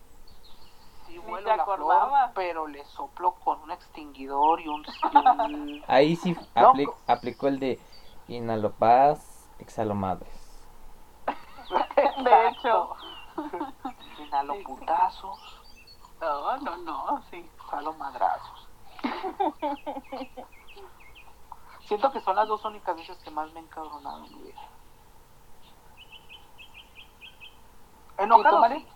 [1.06, 4.84] Sí te la flor, pero le soplo con un extinguidor y un...
[5.12, 6.72] y Ahí sí No.
[6.72, 7.78] apli- aplicó el de
[8.28, 10.30] inhalo paz, exhalo madres.
[12.24, 12.94] De hecho.
[14.18, 14.62] Inhalo Sí.
[14.64, 15.61] putazos,
[16.22, 17.50] No, no, no, sí.
[17.68, 18.70] jalo madrazos.
[21.86, 24.60] Siento que son las dos únicas veces que más me he encabronado en mi vida.
[28.16, 28.78] Enojado, Mari?
[28.78, 28.88] sí.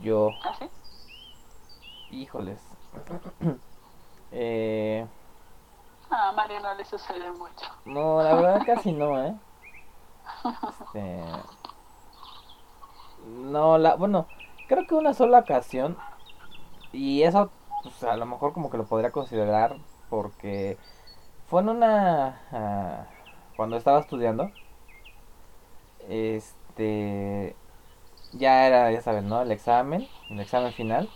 [0.00, 0.70] Yo, ¿Así?
[2.08, 2.60] híjoles.
[4.30, 5.08] eh,
[6.10, 7.66] Ah, a Mario no le sucede mucho.
[7.84, 9.40] no, la verdad casi no, ¿eh?
[10.68, 11.00] Este,
[13.16, 14.28] no, la, bueno,
[14.66, 16.04] creo que una sola ocasión.
[16.94, 17.50] Y eso,
[17.82, 19.76] pues a lo mejor como que lo podría considerar
[20.08, 20.78] porque
[21.48, 22.40] fue en una...
[22.52, 23.06] ah,
[23.56, 24.50] cuando estaba estudiando.
[26.08, 27.56] Este...
[28.32, 29.42] Ya era, ya saben, ¿no?
[29.42, 31.08] El examen, el examen final.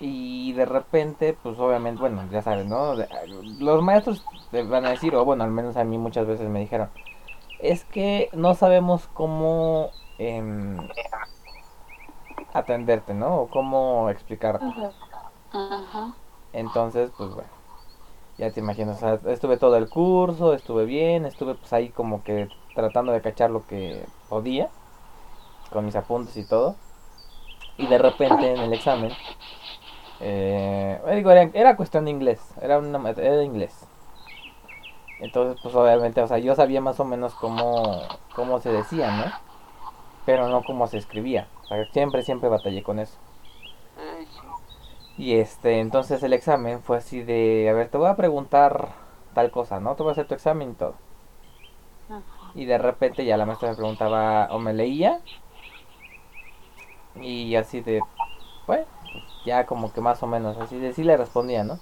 [0.00, 2.94] Y de repente, pues obviamente, bueno, ya saben, ¿no?
[3.58, 6.60] Los maestros te van a decir, o bueno, al menos a mí muchas veces me
[6.60, 6.88] dijeron,
[7.58, 10.78] es que no sabemos cómo em,
[12.52, 13.42] atenderte, ¿no?
[13.42, 14.64] O cómo explicarte.
[16.52, 17.48] Entonces, pues bueno,
[18.38, 22.22] ya te imaginas, o sea, estuve todo el curso, estuve bien, estuve pues ahí como
[22.24, 24.70] que tratando de cachar lo que podía,
[25.70, 26.76] con mis apuntes y todo.
[27.78, 29.16] Y de repente en el examen,
[30.20, 33.86] eh, digo, era, era cuestión de inglés, era una era de inglés.
[35.20, 39.32] Entonces, pues obviamente, o sea, yo sabía más o menos cómo, cómo se decía, ¿no?
[40.24, 41.46] Pero no cómo se escribía.
[41.70, 43.16] Sea, siempre, siempre batallé con eso.
[45.16, 48.88] Y este, entonces el examen fue así de, a ver, te voy a preguntar
[49.34, 49.94] tal cosa, ¿no?
[49.94, 50.94] Te voy a hacer tu examen y todo.
[52.54, 55.20] Y de repente ya la maestra me preguntaba, o me leía,
[57.22, 58.02] y así de,
[58.66, 58.86] pues,
[59.44, 61.78] ya como que más o menos, así de, sí le respondía, ¿no?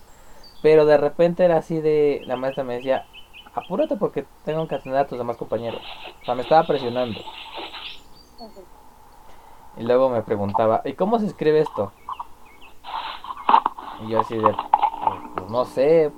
[0.62, 3.06] Pero de repente era así de, la maestra me decía,
[3.54, 5.82] apúrate porque tengo que atender a tus demás compañeros.
[6.22, 7.20] O sea, me estaba presionando.
[9.78, 11.92] Y luego me preguntaba, ¿y cómo se escribe esto?
[13.98, 14.54] Y yo así de,
[15.34, 16.12] pues, no sé.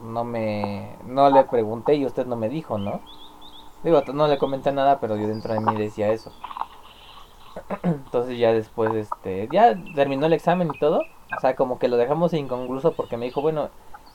[0.00, 3.00] No me, no le pregunté y usted no me dijo, ¿no?
[3.82, 6.32] Digo, no le comenté nada, pero yo dentro de mí decía eso.
[7.82, 11.06] Entonces ya después, este, ya terminó el examen y todo.
[11.36, 13.70] O sea, como que lo dejamos inconcluso porque me dijo, bueno,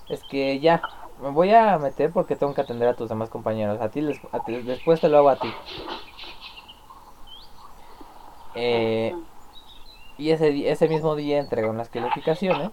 [0.10, 0.84] es que ya,
[1.22, 3.80] me voy a meter porque tengo que atender a tus demás compañeros.
[3.82, 5.56] A ti, les- a ti- después te lo hago a ti.
[8.56, 9.16] Eh,
[10.18, 12.72] y ese, ese mismo día entregaron las calificaciones.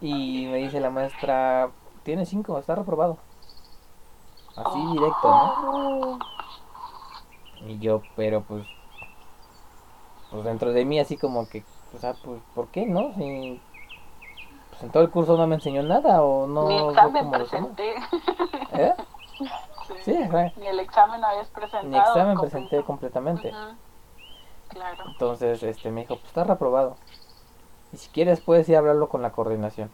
[0.00, 1.70] Y me dice la maestra,
[2.02, 3.18] tiene cinco, está reprobado.
[4.56, 6.18] Así directo, ¿no?
[7.66, 8.66] Y yo, pero pues,
[10.30, 11.64] pues dentro de mí así como que,
[11.94, 13.14] o sea, pues, ¿por qué no?
[13.14, 13.60] Si,
[14.70, 17.94] pues en todo el curso no me enseñó nada o no Ni examen presenté.
[18.72, 18.92] ¿Eh?
[20.04, 20.12] Sí.
[20.62, 21.90] El examen habías presentado.
[21.90, 22.56] Mi examen completo.
[22.58, 23.50] presenté completamente.
[24.68, 25.04] Claro.
[25.06, 26.98] Entonces, este, me dijo, pues está reprobado.
[27.92, 29.92] Y si quieres puedes ir a hablarlo con la coordinación.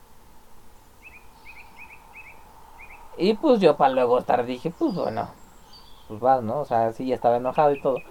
[3.16, 5.28] Y pues yo para luego estar dije, pues bueno,
[6.09, 6.61] pues va, ¿no?
[6.61, 8.05] O sea, sí, ya estaba enojado y todo.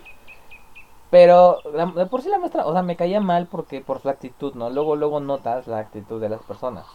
[1.11, 4.09] Pero la- de por sí la maestra, o sea, me caía mal porque por su
[4.09, 4.69] actitud, ¿no?
[4.71, 6.87] Luego, luego notas la actitud de las personas.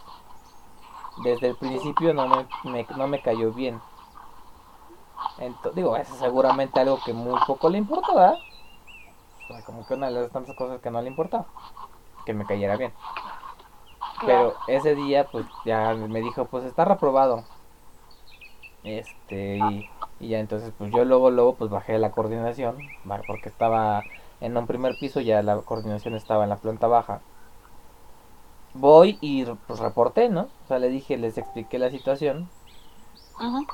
[1.17, 3.81] Desde el principio no me, me- no me cayó bien.
[5.37, 8.39] Ento- digo, eso seguramente algo que muy poco le importa, ¿verdad?
[9.47, 11.49] O sea, como que una de las tantas cosas que no le importaba.
[12.25, 12.95] Que me cayera bien.
[14.23, 17.47] Pero ese día, pues ya me dijo, pues está reprobado.
[18.83, 22.93] Este, y, y ya entonces, pues yo luego, luego, pues bajé la coordinación,
[23.25, 24.05] porque estaba
[24.39, 27.23] en un primer piso, ya la coordinación estaba en la planta baja.
[28.73, 30.51] Voy y pues reporté, ¿no?
[30.61, 32.51] O sea, le dije, les expliqué la situación,
[33.39, 33.67] Ujú.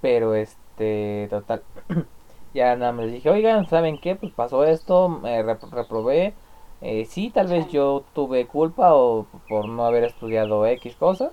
[0.00, 1.64] Pero este, total,
[2.54, 4.16] ya nada más les dije, oigan, ¿saben qué?
[4.16, 6.34] Pues pasó esto, me rep- reprobé.
[6.80, 11.32] Eh, sí, tal vez yo tuve culpa o por no haber estudiado X cosas,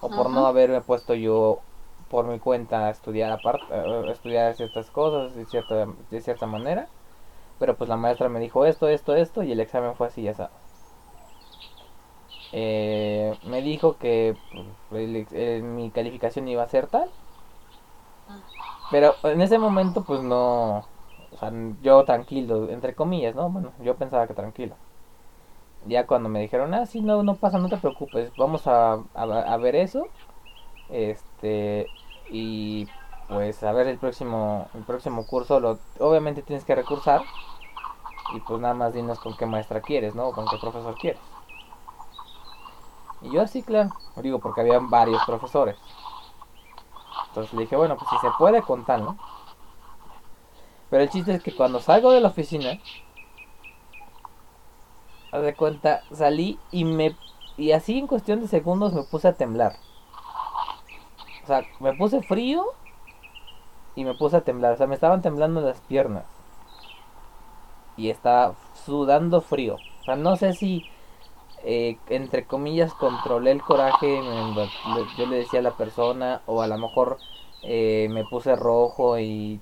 [0.00, 1.62] o por no haberme puesto yo
[2.08, 6.90] por mi cuenta a estudiar aparte, eh, estudiar ciertas cosas de cierta, de cierta manera.
[7.58, 10.34] Pero pues la maestra me dijo esto, esto, esto, y el examen fue así, ya
[10.34, 10.52] sabes.
[12.52, 17.10] Eh, me dijo que pues, el ex- eh, mi calificación iba a ser tal.
[18.90, 20.84] Pero en ese momento, pues no.
[21.32, 21.50] O sea,
[21.82, 23.48] yo tranquilo, entre comillas, ¿no?
[23.50, 24.74] Bueno, yo pensaba que tranquilo.
[25.86, 29.56] Ya cuando me dijeron, ah, sí, no, no pasa, no te preocupes, vamos a, a,
[29.56, 30.06] ver eso.
[30.90, 31.88] Este.
[32.30, 32.86] Y
[33.28, 37.22] pues a ver el próximo, el próximo curso, lo, obviamente tienes que recursar.
[38.34, 40.28] Y pues nada más dinos con qué maestra quieres, ¿no?
[40.28, 41.20] O con qué profesor quieres.
[43.22, 43.90] Y yo así, claro.
[44.16, 45.76] Digo, porque había varios profesores.
[47.28, 49.16] Entonces le dije, bueno, pues si se puede contar, ¿no?
[50.90, 52.78] Pero el chiste es que cuando salgo de la oficina,
[55.32, 57.16] haz de cuenta, salí y me.
[57.56, 59.76] Y así en cuestión de segundos me puse a temblar.
[61.42, 62.66] O sea, me puse frío
[63.94, 64.74] y me puse a temblar.
[64.74, 66.24] O sea, me estaban temblando las piernas.
[67.96, 68.54] Y estaba
[68.84, 69.76] sudando frío.
[70.02, 70.84] O sea, no sé si,
[71.64, 74.20] eh, entre comillas, controlé el coraje.
[74.22, 77.18] le- yo le decía a la persona, o a lo mejor
[77.62, 79.60] eh, me puse rojo y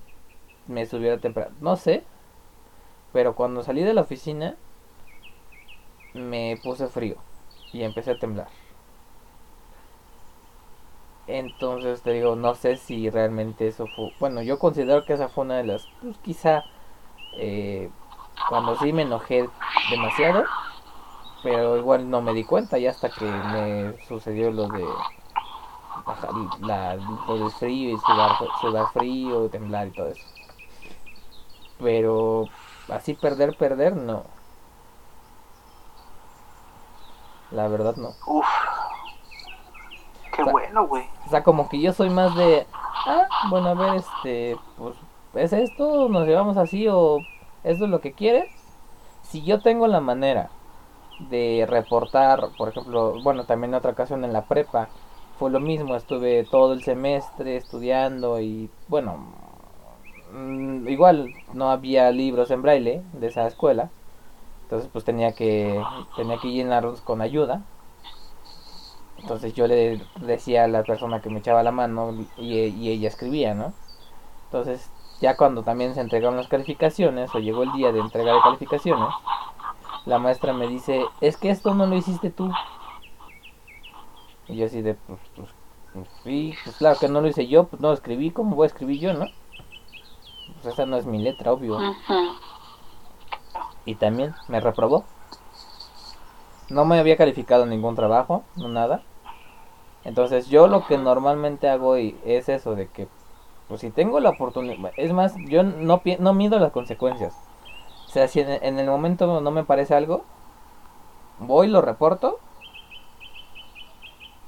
[0.67, 1.59] me subió temperatura.
[1.61, 2.05] No sé.
[3.13, 4.57] Pero cuando salí de la oficina,
[6.15, 7.17] me puse frío
[7.73, 8.49] y empecé a temblar.
[11.27, 14.11] Entonces te digo, no sé si realmente eso fue.
[14.19, 15.87] Bueno, yo considero que esa fue una de las.
[16.03, 16.65] Pues quizá.
[17.37, 17.89] eh,
[18.49, 19.49] cuando sí me enojé
[19.91, 20.45] demasiado.
[21.43, 24.85] Pero igual no me di cuenta ya hasta que me sucedió lo de.
[26.61, 30.27] La, lo del frío y sudar, sudar frío, temblar y todo eso.
[31.79, 32.45] Pero
[32.89, 34.25] así perder, perder, no.
[37.51, 38.15] La verdad no.
[38.27, 38.47] Uf.
[40.35, 41.05] Qué O sea, bueno, güey.
[41.27, 44.97] O sea, como que yo soy más de, ah, bueno, a ver, este, pues,
[45.35, 46.09] ¿es esto?
[46.09, 47.19] ¿Nos llevamos así o
[47.65, 48.51] esto es lo que quieres?
[49.23, 50.51] Si yo tengo la manera
[51.29, 54.89] de reportar, por ejemplo, bueno, también en otra ocasión en la prepa,
[55.39, 59.19] fue lo mismo, estuve todo el semestre estudiando y, bueno,
[60.33, 63.91] mm, igual no había libros en braille de esa escuela,
[64.63, 65.83] entonces pues tenía que,
[66.17, 67.63] tenía que llenarlos con ayuda.
[69.19, 73.09] Entonces yo le decía a la persona que me echaba la mano y, y ella
[73.09, 73.73] escribía, ¿no?
[74.47, 74.91] Entonces
[75.21, 79.09] ya cuando también se entregaron las calificaciones o llegó el día de entrega de calificaciones,
[80.07, 82.51] la maestra me dice, es que esto no lo hiciste tú.
[84.49, 85.49] Y yo así de, pues, pues,
[85.93, 88.65] pues, sí, pues claro que no lo hice yo, pues no lo escribí, ¿cómo voy
[88.65, 89.29] a escribir yo, no?
[90.55, 91.77] Pues esa no es mi letra, obvio.
[91.77, 92.15] Ujú.
[93.85, 95.05] Y también me reprobó.
[96.69, 99.03] No me había calificado ningún trabajo, no nada.
[100.05, 103.09] Entonces yo lo que normalmente hago y es eso de que,
[103.69, 107.50] pues si tengo la oportunidad, es más, yo no, no mido las consecuencias.
[108.11, 110.25] O sea, si en, el momento no me parece algo,
[111.39, 112.41] voy, lo reporto.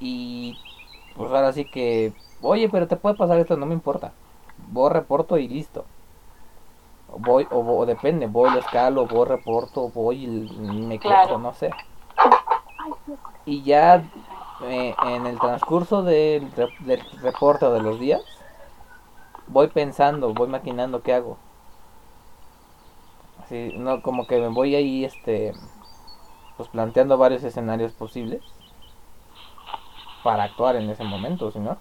[0.00, 0.56] Y
[1.14, 4.10] pues ahora sí que, oye, pero te puede pasar esto, no me importa.
[4.72, 5.84] Voy, reporto y listo.
[7.18, 11.38] Voy, o, o depende, voy, lo escalo, voy, reporto, voy y me quejo, Claro.
[11.38, 11.70] no sé.
[13.44, 14.02] Y ya
[14.64, 18.22] eh, en el transcurso del, del reporte o de los días,
[19.46, 21.36] voy pensando, voy maquinando qué hago.
[23.52, 25.52] Así, no, como que me voy ahí, este,
[26.56, 28.40] pues planteando varios escenarios posibles
[30.22, 31.76] para actuar en ese momento, si no.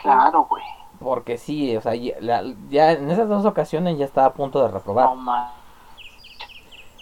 [0.00, 0.62] Claro, güey.
[1.00, 4.62] Porque sí, o sea, ya, la- ya en esas dos ocasiones ya estaba a punto
[4.62, 5.12] de reprobar.
[5.16, 5.48] No.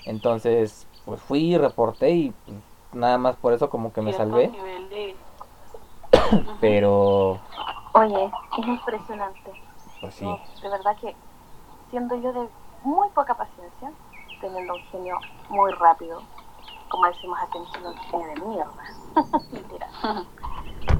[0.07, 2.57] Entonces, pues fui, reporté y pues,
[2.95, 4.49] nada más por eso como que me salvé.
[4.49, 5.15] de-
[6.59, 7.39] Pero,
[7.93, 9.53] Oye, es impresionante.
[10.01, 10.25] pues sí.
[10.25, 11.15] No, de verdad que
[11.91, 12.49] siendo yo de
[12.83, 13.93] muy poca paciencia,
[14.41, 15.19] teniendo un genio
[15.49, 16.23] muy rápido,
[16.89, 18.85] como decimos aquí en un genio de mierda.
[19.53, 19.89] Mentira.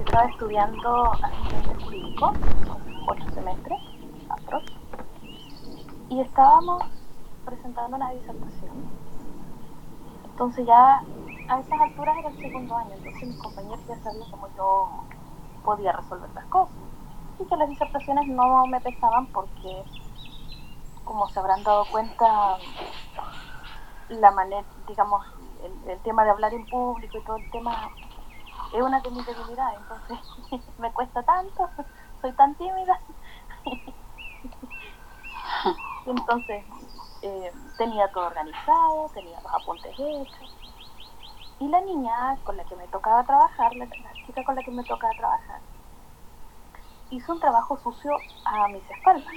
[0.05, 2.35] estaba estudiando asistente jurídico,
[3.07, 3.81] ocho semestres,
[6.09, 6.83] y estábamos
[7.45, 8.91] presentando una disertación.
[10.25, 11.03] Entonces ya
[11.49, 14.89] a esas alturas era el segundo año, entonces mis compañeros ya sabían cómo yo
[15.65, 16.77] podía resolver las cosas.
[17.39, 19.85] Y que las disertaciones no me pesaban porque,
[21.07, 22.59] como se habrán dado cuenta,
[24.09, 25.25] la manera, digamos,
[25.87, 27.91] el, tema de hablar en público y todo el tema
[28.75, 30.19] es una de mis debilidades, entonces
[30.79, 31.71] me cuesta tanto,
[32.21, 33.01] soy tan tímida.
[36.07, 36.65] entonces
[37.23, 40.51] eh, tenía todo organizado, tenía los apuntes hechos.
[41.59, 44.71] Y la niña con la que me tocaba trabajar, la, la chica con la que
[44.71, 45.61] me tocaba trabajar,
[47.11, 49.33] hizo un trabajo sucio a mis espaldas.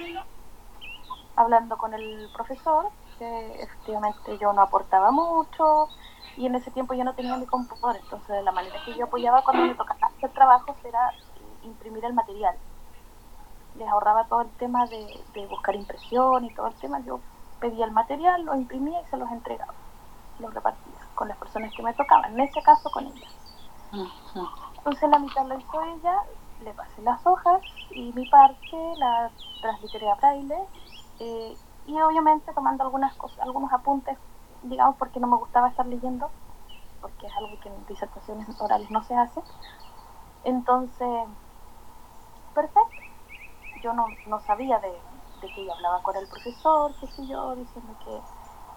[1.36, 2.86] Hablando con el profesor,
[3.18, 5.88] que efectivamente yo no aportaba mucho,
[6.36, 9.42] y en ese tiempo yo no tenía mi computador, entonces la manera que yo apoyaba
[9.42, 11.14] cuando me tocaba hacer trabajos era
[11.62, 12.56] imprimir el material.
[13.74, 17.20] Les ahorraba todo el tema de, de buscar impresión y todo el tema, yo
[17.60, 19.74] pedía el material, lo imprimía y se los entregaba,
[20.38, 23.28] los repartía con las personas que me tocaban, en ese caso con ella.
[24.78, 26.14] Entonces la mitad lo hizo ella,
[26.60, 30.56] le pasé las hojas y mi parte la transliteré a braille
[31.20, 34.18] y obviamente tomando algunas cosas, algunos apuntes,
[34.62, 36.30] digamos porque no me gustaba estar leyendo,
[37.00, 39.42] porque es algo que en disertaciones orales no se hace.
[40.44, 41.08] Entonces,
[42.54, 43.02] perfecto.
[43.82, 45.02] Yo no, no sabía de,
[45.40, 48.22] de que ella hablaba con el profesor, qué sé yo, diciendo que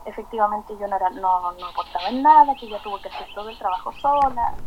[0.06, 3.50] efectivamente yo no, era, no, no aportaba en nada, que ella tuvo que hacer todo
[3.50, 4.58] el trabajo sola.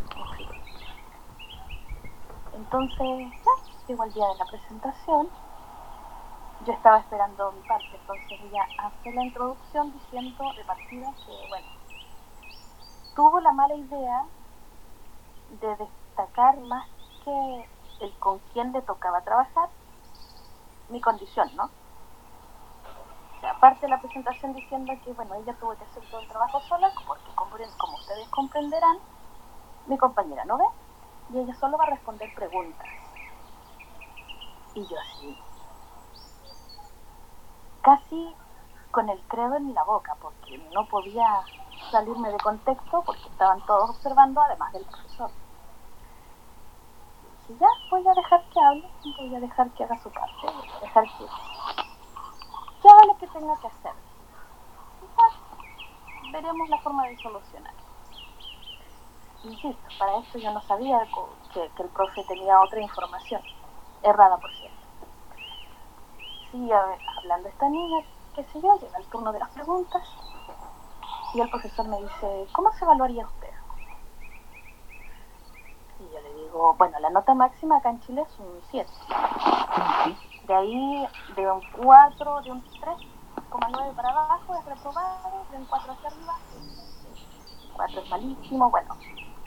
[2.53, 3.07] Entonces,
[3.45, 3.51] ya,
[3.87, 5.31] llegó el día de la presentación,
[6.67, 11.67] yo estaba esperando mi parte, entonces ella hace la introducción diciendo de partida que, bueno,
[13.15, 14.25] tuvo la mala idea
[15.61, 16.87] de destacar más
[17.25, 17.67] que
[18.01, 19.69] el con quién le tocaba trabajar,
[20.91, 21.71] mi condición, ¿no?
[23.43, 26.93] Aparte de la presentación diciendo que, bueno, ella tuvo que hacer todo el trabajo sola,
[27.07, 27.31] porque
[27.79, 28.97] como ustedes comprenderán,
[29.87, 30.65] mi compañera no ve,
[31.33, 32.89] y ella solo va a responder preguntas.
[34.75, 35.46] Y yo así,
[37.87, 38.35] casi
[38.91, 41.25] con el credo en la boca, porque no podía
[41.93, 45.31] salirme de contexto, porque estaban todos observando, además del profesor.
[47.49, 50.69] Y ya, voy a dejar que hable, voy a dejar que haga su parte, voy
[50.77, 51.05] a dejar
[52.83, 53.93] que haga lo que tenga que hacer.
[55.17, 57.75] Ya, veremos la forma de solucionar.
[59.45, 61.07] Insisto, para esto yo no sabía
[61.55, 63.43] que, que el profe tenía otra información,
[64.03, 64.76] errada por cierto.
[66.57, 68.03] Sigue hablando esta niña,
[68.35, 70.03] qué sé yo, llega el turno de las preguntas
[71.35, 73.51] y el profesor me dice, ¿cómo se evaluaría usted?
[76.01, 78.91] Y yo le digo, bueno, la nota máxima acá en Chile es un 7.
[80.45, 85.93] De ahí, de un 4, de un 3,9 para abajo es reprobado, de un 4
[85.93, 86.39] hacia arriba,
[87.77, 88.97] 4 es malísimo, bueno,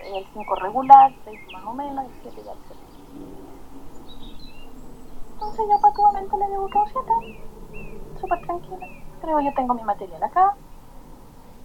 [0.04, 3.49] el 5 regular, 6 más o menos, el 7 ya excelente.
[5.40, 7.14] Entonces yo patuamente le que un 7,
[8.20, 8.90] súper tranquila.
[9.22, 10.54] Creo yo tengo mi material acá,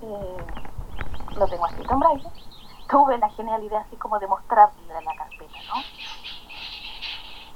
[0.00, 0.46] eh,
[1.36, 2.30] lo tengo escrito en braille.
[2.88, 5.84] Tuve la genial idea así como de mostrarle la carpeta, ¿no?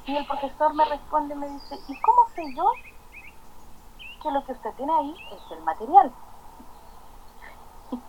[0.09, 2.65] Y el profesor me responde y me dice, ¿y cómo sé yo
[4.23, 6.15] que lo que usted tiene ahí es el material?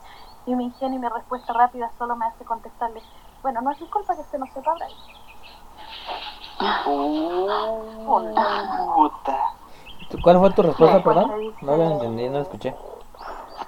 [0.45, 3.03] Y mi ingenio y mi respuesta rápida solo me hace contestarle,
[3.41, 4.97] bueno, no es mi culpa que usted no sepa braille.
[8.05, 9.37] Puta.
[10.21, 11.39] ¿Cuál fue tu respuesta, perdón?
[11.39, 12.75] dice- No la entendí, no la escuché.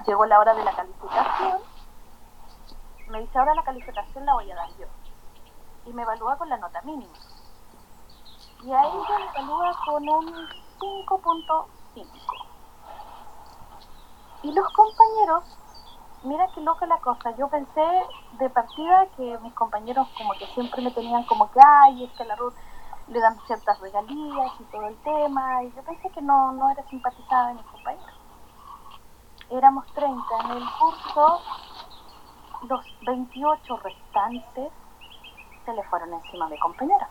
[0.05, 1.59] Llegó la hora de la calificación.
[3.07, 4.87] Me dice, ahora la calificación la voy a dar yo.
[5.85, 7.13] Y me evalúa con la nota mínima.
[8.63, 10.47] Y a ella me evalúa con un
[10.79, 12.07] 5.5.
[14.43, 15.43] Y los compañeros,
[16.23, 17.31] mira qué loca la cosa.
[17.37, 17.81] Yo pensé
[18.33, 22.25] de partida que mis compañeros como que siempre me tenían como que, ay, es que
[22.25, 22.53] la Ruth
[23.11, 25.63] le dan ciertas regalías y todo el tema.
[25.63, 28.21] Y yo pensé que no, no era simpatizada de mis compañeros
[29.51, 31.41] éramos 30 en el curso,
[32.69, 34.71] los 28 restantes
[35.65, 37.09] se le fueron encima a mi compañera.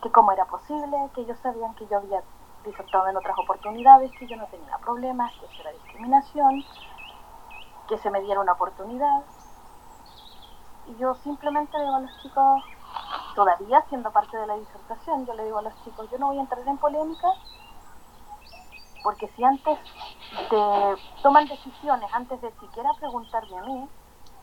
[0.00, 2.22] Que cómo era posible, que ellos sabían que yo había
[2.64, 6.64] disertado en otras oportunidades, que yo no tenía problemas, que eso era discriminación,
[7.88, 9.24] que se me diera una oportunidad.
[10.86, 12.62] Y yo simplemente le digo a los chicos,
[13.34, 16.38] todavía siendo parte de la disertación, yo le digo a los chicos, yo no voy
[16.38, 17.28] a entrar en polémica
[19.04, 19.78] porque si antes
[20.50, 23.88] de, toman decisiones, antes de siquiera preguntarme a mí,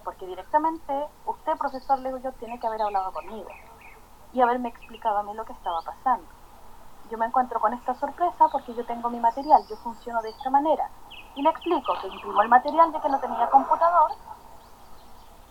[0.04, 3.50] porque directamente usted, profesor, le digo yo, tiene que haber hablado conmigo
[4.34, 6.28] y haberme explicado a mí lo que estaba pasando.
[7.10, 10.52] Yo me encuentro con esta sorpresa porque yo tengo mi material, yo funciono de esta
[10.52, 10.90] manera.
[11.36, 14.12] Y le explico que imprimo el material de que no tenía computador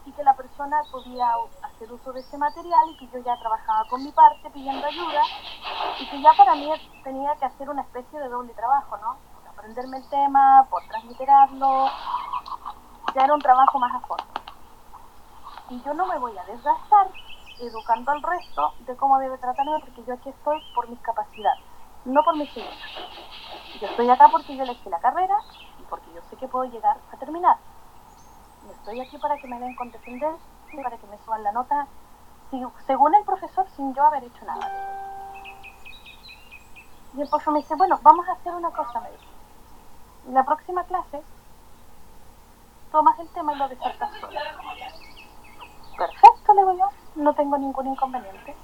[0.04, 1.28] y que la persona podía
[1.62, 5.22] hacer uso de ese material y que yo ya trabajaba con mi parte pidiendo ayuda
[5.98, 6.70] y que ya para mí
[7.04, 9.16] tenía que hacer una especie de doble trabajo, ¿no?
[9.34, 11.86] Por aprenderme el tema, por transmitirlo,
[13.14, 14.24] ya era un trabajo más a fondo.
[15.70, 17.08] Y yo no me voy a desgastar
[17.60, 21.60] educando al resto de cómo debe tratarme porque yo aquí estoy por mis capacidades,
[22.04, 22.74] no por mis ideas.
[23.80, 25.36] Yo estoy acá porque yo elegí la carrera
[25.78, 27.58] y porque yo sé que puedo llegar a terminar.
[28.70, 31.86] Estoy aquí para que me den condescendencia, para que me suban la nota,
[32.86, 34.70] según el profesor, sin yo haber hecho nada.
[37.16, 39.22] Y el profesor me dice, bueno, vamos a hacer una cosa, me dice.
[40.32, 41.22] La próxima clase,
[42.92, 44.38] tomas el tema y lo desertas solo.
[45.96, 48.56] Perfecto, le digo yo, no tengo ningún inconveniente.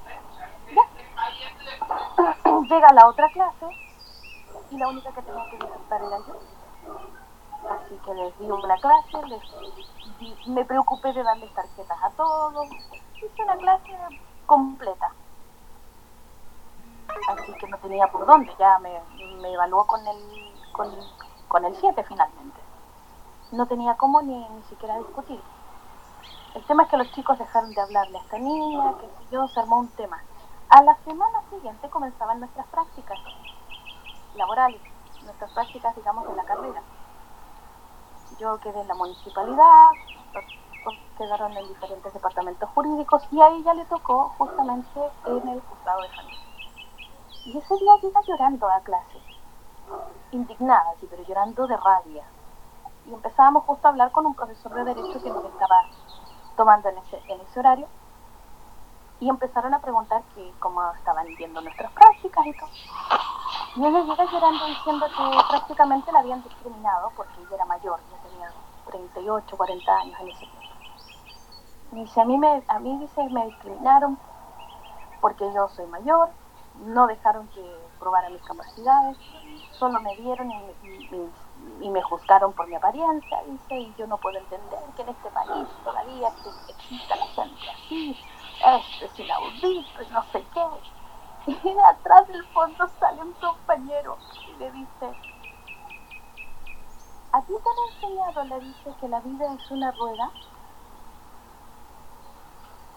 [2.68, 3.66] Llega la otra clase
[4.70, 6.55] y la única que tenía que desertar era yo.
[7.70, 9.42] Así que les di una clase, les
[10.46, 12.68] me preocupé de darles tarjetas a todos.
[13.14, 13.92] Hice una clase
[14.46, 15.12] completa.
[17.28, 19.00] Así que no tenía por dónde, ya me,
[19.40, 20.94] me evaluó con el, con,
[21.48, 22.60] con el 7 finalmente.
[23.52, 25.40] No tenía cómo ni, ni siquiera discutir.
[26.54, 29.60] El tema es que los chicos dejaron de hablarle a esta niña, que yo, se
[29.60, 30.22] armó un tema.
[30.68, 33.18] A la semana siguiente comenzaban nuestras prácticas
[34.36, 34.80] laborales,
[35.22, 36.82] nuestras prácticas, digamos, de la carrera.
[38.39, 39.91] Yo quedé en la municipalidad,
[41.16, 46.09] quedaron en diferentes departamentos jurídicos y a ella le tocó justamente en el juzgado de
[46.11, 46.37] familia.
[47.47, 49.18] Y ese día llega llorando a clase,
[50.32, 52.24] indignada, sí, pero llorando de rabia.
[53.07, 55.84] Y empezábamos justo a hablar con un profesor de Derecho que nos estaba
[56.57, 57.87] tomando en ese, en ese horario.
[59.20, 63.36] Y empezaron a preguntar que cómo estaban viendo nuestras prácticas y todo.
[63.76, 68.28] Y ella llega llorando diciendo que prácticamente la habían discriminado porque ella era mayor, ya
[68.28, 68.50] tenía
[68.86, 70.66] 38, 40 años en ese tiempo.
[71.92, 74.18] Dice, a mí, me, a mí dice, me discriminaron
[75.20, 76.30] porque yo soy mayor,
[76.86, 77.62] no dejaron que
[77.98, 79.16] probara mis capacidades,
[79.78, 81.30] solo me dieron y, y,
[81.80, 85.30] y, me juzgaron por mi apariencia, dice, y yo no puedo entender que en este
[85.30, 86.28] país todavía
[86.68, 88.16] exista la gente así,
[88.59, 90.62] esto es inaudito no sé qué.
[91.47, 94.18] Y de atrás del fondo sale un compañero
[94.49, 95.07] y le dice,
[97.32, 100.30] ¿a ti te han enseñado, le dice, que la vida es una rueda?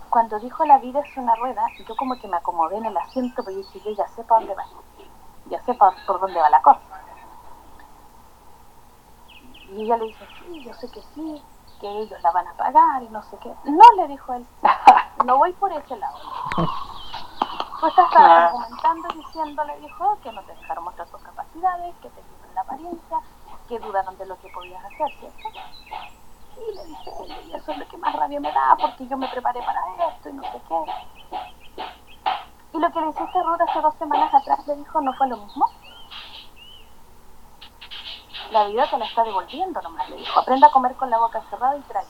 [0.10, 3.44] Cuando dijo la vida es una rueda, yo como que me acomodé en el asiento,
[3.44, 4.66] pero dije, yo ya sé para dónde va,
[5.46, 6.82] ya sé por dónde va la cosa.
[9.70, 11.44] Y ella le dice, sí, yo sé que sí,
[11.80, 13.54] que ellos la van a pagar y no sé qué.
[13.66, 14.48] No, le dijo él,
[15.24, 16.18] no voy por ese lado.
[17.80, 22.22] Pues estaba argumentando diciendo, le dijo, que no te dejaron mostrar tus capacidades, que te
[22.22, 23.18] dieron la apariencia,
[23.70, 25.50] que dudaron de lo que podías hacer, ¿cierto?
[26.58, 27.12] Y le dije,
[27.46, 30.30] y eso es lo que más rabia me da, porque yo me preparé para esto
[30.30, 30.86] y no sé qué.
[32.74, 35.38] Y lo que le hiciste Ruth hace dos semanas atrás, le dijo, ¿no fue lo
[35.38, 35.70] mismo?
[38.52, 40.38] La vida te la está devolviendo nomás, le dijo.
[40.40, 42.06] Aprenda a comer con la boca cerrada y trae.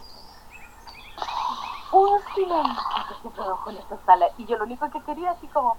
[1.92, 4.28] Un silencio que se produjo en esta sala.
[4.38, 5.78] Y yo lo único que quería, así como,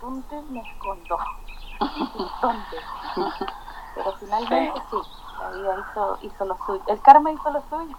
[0.00, 1.18] ¿dónde me escondo?
[2.40, 2.76] ¿Dónde?
[3.94, 4.96] Pero finalmente sí,
[5.40, 6.82] la vida hizo, hizo lo suyo.
[6.86, 7.96] El karma hizo lo suyo.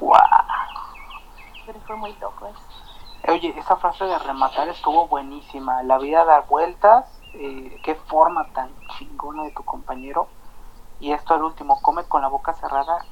[0.00, 0.20] ¡Guau!
[1.66, 2.60] Pero fue muy loco eso.
[3.28, 5.82] Oye, esa frase de rematar estuvo buenísima.
[5.82, 7.06] La vida da vueltas.
[7.34, 10.28] Eh, qué forma tan chingona de tu compañero.
[11.00, 13.04] Y esto al último, come con la boca cerrada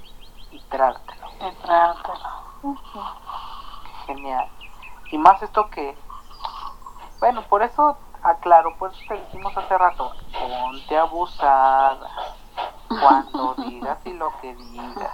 [0.50, 1.26] y trártelo.
[1.40, 2.51] Y trártelo.
[2.62, 4.06] Uh -huh.
[4.06, 4.48] Genial.
[5.10, 5.96] Y más esto que,
[7.20, 12.08] bueno, por eso aclaro, por eso te dijimos hace rato, ponte abusada
[12.88, 15.12] cuando digas y lo que digas.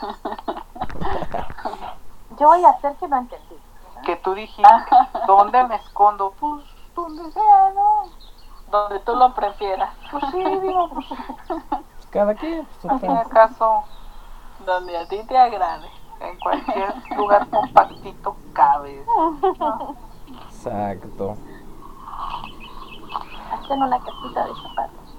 [2.38, 3.54] Yo voy a hacer que no entendí.
[3.54, 4.02] ¿verdad?
[4.04, 4.62] Que tú dijiste,
[5.26, 6.32] ¿dónde me escondo?
[6.38, 8.04] Pues donde sea, ¿no?
[8.70, 9.94] Donde tú lo prefieras.
[10.10, 11.06] Pues sí, digo, pues,
[12.10, 13.02] Cada quien, pues,
[14.64, 15.97] Donde a ti te agrade.
[16.20, 19.06] En cualquier lugar compactito cabes.
[19.06, 19.96] ¿no?
[20.46, 21.36] Exacto.
[23.52, 25.16] Hacen una casita de zapatos.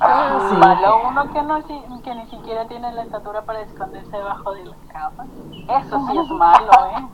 [0.00, 0.56] Ah, Sí.
[0.56, 1.64] Malo uno que, no,
[2.02, 5.24] que ni siquiera tiene la estatura para esconderse debajo de la cama.
[5.68, 7.06] Eso sí es malo, ¿eh?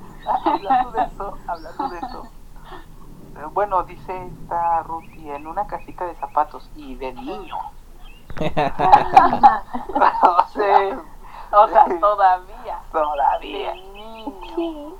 [0.45, 2.23] hablando de eso, hablando de eso.
[3.37, 7.55] Eh, Bueno, dice esta Ruthie, en una casita de zapatos y de niño.
[8.39, 8.43] o
[10.53, 11.03] sea,
[11.53, 12.81] O sea, todavía.
[12.93, 13.75] Todavía.
[14.55, 14.97] Sí.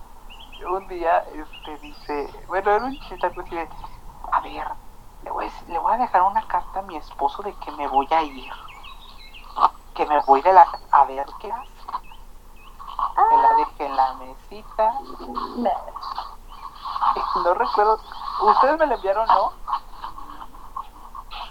[0.69, 3.69] Un día, este, dice, bueno, era un chiste así de,
[4.33, 4.67] a ver,
[5.23, 7.71] le voy, a, decir- le voy a dejar una carta a mi esposo de que
[7.73, 8.51] me voy a ir.
[9.95, 10.67] Que me voy de la...
[10.93, 11.71] A ver qué hace.
[13.31, 14.95] Me la dejé en la mesita.
[15.57, 15.73] Me-
[17.45, 17.99] No recuerdo.
[18.43, 19.53] ¿Ustedes me la enviaron, no?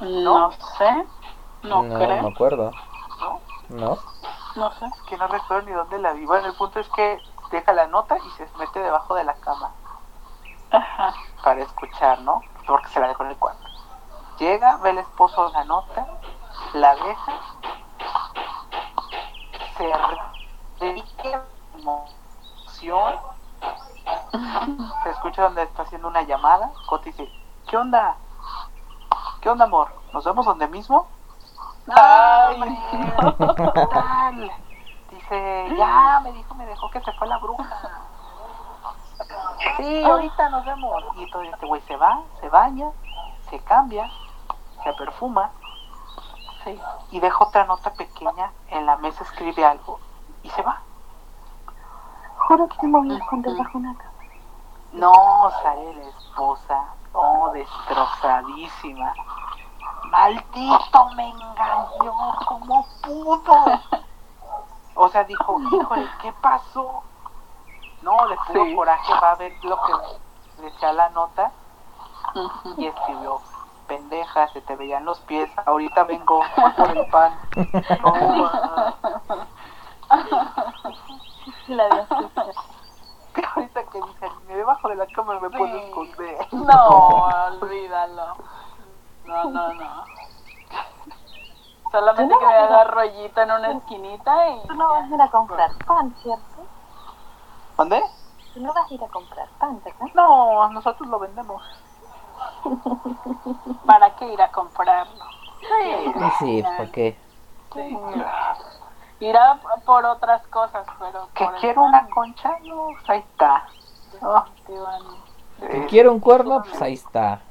[0.02, 1.08] No sé.
[1.64, 2.22] No, no creo.
[2.24, 2.72] me acuerdo.
[3.20, 3.42] ¿No?
[3.70, 3.98] ¿No?
[4.56, 4.86] No sé.
[4.86, 6.26] Es que no recuerdo ni dónde la vi.
[6.26, 7.22] Bueno, el punto es que
[7.52, 9.72] deja la nota y se mete debajo de la cama
[10.72, 11.14] Ajá.
[11.44, 12.42] para escuchar, ¿no?
[12.68, 13.64] Porque se la dejó en el cuarto.
[14.38, 16.08] Llega, ve el esposo la nota,
[16.74, 17.34] la deja,
[19.78, 19.92] se
[20.80, 21.44] dedica
[21.74, 23.16] emoción,
[25.04, 27.30] se escucha donde está haciendo una llamada, Coti dice,
[27.68, 28.16] ¿qué onda?
[29.42, 29.94] ¿Qué onda, amor?
[30.14, 31.08] ¿Nos vemos donde mismo?
[31.96, 32.80] Ay,
[33.92, 34.52] Tal.
[35.12, 37.66] Dice, ya, me dijo, me dejó que se fue la bruja.
[39.78, 41.04] Sí, ahorita nos vemos.
[41.18, 42.92] Y entonces este güey se va, se baña,
[43.50, 44.10] se cambia,
[44.84, 45.52] se perfuma,
[46.64, 46.80] sí,
[47.12, 50.00] y deja otra nota pequeña en la mesa, escribe algo
[50.44, 50.82] y se va.
[52.38, 54.10] Juro que me voy a esconder bajo una cama.
[54.92, 56.84] No, sale la esposa,
[57.14, 59.14] no, destrozadísima.
[60.10, 62.14] Maldito me engañó,
[62.48, 63.82] ¿cómo pudo?
[64.96, 67.04] O sea, dijo, híjole, ¿qué pasó?
[68.02, 68.76] No, de puro Sí.
[68.76, 69.94] coraje va a ver lo que
[70.64, 71.52] decía la nota
[72.78, 73.42] y escribió,
[73.88, 76.42] pendeja, se te veían los pies, ahorita vengo
[76.78, 77.34] por el pan.
[78.02, 78.96] Toma.
[81.68, 82.08] La de
[83.56, 86.48] ahorita que dicen, "Me debajo de la cama me puedo esconder.
[86.52, 86.88] No,
[87.62, 88.36] olvídalo.
[89.30, 90.04] No, no, no.
[91.92, 94.68] Solamente que me haga rollito en una esquinita y.
[94.68, 96.44] Tú no vas a ir a comprar pan, ¿cierto?
[97.78, 98.04] ¿Dónde?
[98.54, 100.08] Tú no vas a ir a comprar pan, ¿verdad?
[100.14, 101.62] No, nosotros lo vendemos.
[103.86, 105.26] ¿Para qué ir a comprarlo?
[105.60, 106.14] Sí.
[106.40, 107.18] Sí, ¿por qué?
[107.74, 108.00] Sí.
[109.20, 111.28] Irá por otras cosas, pero.
[111.34, 112.58] ¿Que por el quiero pan, una concha?
[112.64, 113.66] No, pues ahí está.
[115.62, 117.42] Eh, quiero un cuerno, pues ahí está.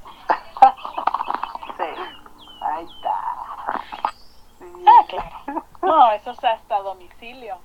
[1.77, 1.85] sí,
[2.63, 3.15] ahí está.
[4.59, 4.85] Sí.
[4.87, 5.65] Ah, claro.
[5.83, 7.59] No, eso es hasta domicilio.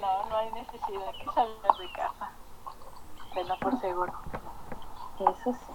[0.00, 2.30] No, no hay necesidad que salgas de casa.
[3.34, 4.12] Tenlo por seguro.
[5.20, 5.72] Eso sí.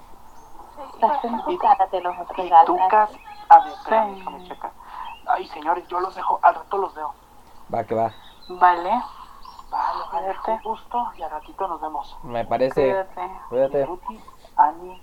[1.59, 2.65] Cara, te los Y regalan.
[2.65, 3.11] tú, Cas,
[3.49, 4.19] a ver, espérame, Sí.
[4.19, 4.71] déjame checar.
[5.27, 7.13] Ay, señores, yo los dejo, al rato los veo.
[7.73, 8.11] Va que va.
[8.47, 9.01] Vale,
[9.69, 10.61] Vale, vale, Cuídate.
[10.63, 12.17] gusto y al ratito nos vemos.
[12.23, 12.81] Me parece.
[12.81, 13.31] cuídate.
[13.49, 13.85] Cuídate.
[13.85, 14.21] Ruti,
[14.55, 15.01] Ani,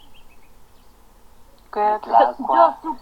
[1.70, 2.10] Cuídate.
[2.10, 2.98] Yo supongo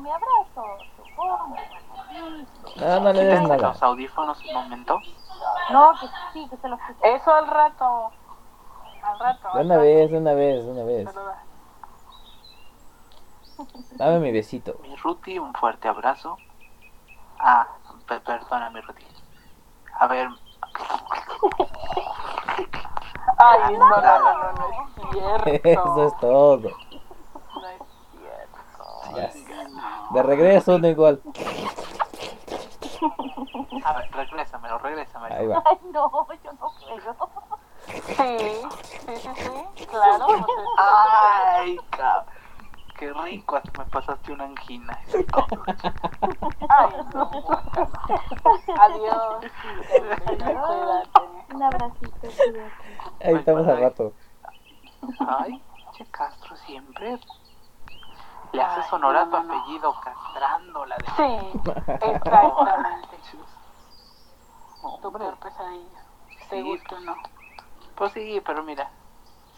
[0.00, 0.78] Mi abrazo,
[1.14, 1.56] supongo.
[2.76, 3.68] No, no le des Quítense nada.
[3.68, 5.02] los audífonos un momento.
[5.70, 7.14] No, que sí, que se los quité.
[7.14, 8.10] Eso al rato.
[9.02, 9.48] Al rato.
[9.54, 9.80] De una rato.
[9.86, 11.04] vez, de una vez, de una vez.
[11.12, 11.38] Saluda.
[13.92, 14.76] Dame mi besito.
[14.82, 16.38] Mi Ruti, un fuerte abrazo.
[17.38, 17.66] Ah,
[18.06, 19.04] pe- perdóname, Ruti.
[20.00, 20.28] A ver,
[23.38, 25.68] Ay, no, no, no, no, no es cierto.
[25.68, 26.70] Eso es todo.
[29.14, 29.70] No es cierto.
[29.74, 30.14] Ya.
[30.14, 31.20] De regreso, no igual.
[33.84, 35.34] a ver, regrésamelo, regrésamelo.
[35.34, 35.62] Ahí va.
[35.64, 37.30] Ay, no, yo no puedo.
[37.86, 38.38] Sí,
[39.06, 39.28] sí, sí,
[39.76, 40.26] sí, claro.
[40.78, 42.34] Ay, cabrón.
[42.96, 44.98] Qué rico, hasta me pasaste una angina.
[46.68, 47.30] Ay, no.
[48.78, 49.44] Adiós.
[51.52, 53.24] Un abracito, cuídate.
[53.24, 54.12] Ahí estamos al rato.
[55.26, 55.60] Ay,
[55.96, 57.18] che Castro siempre
[58.54, 61.60] le haces honor a tu apellido castrándola de Sí,
[62.00, 63.18] exactamente.
[65.02, 66.04] Tu peor pesadilla.
[66.48, 66.80] Sí.
[66.90, 67.16] O no.
[67.96, 68.90] Pues sí, pero mira,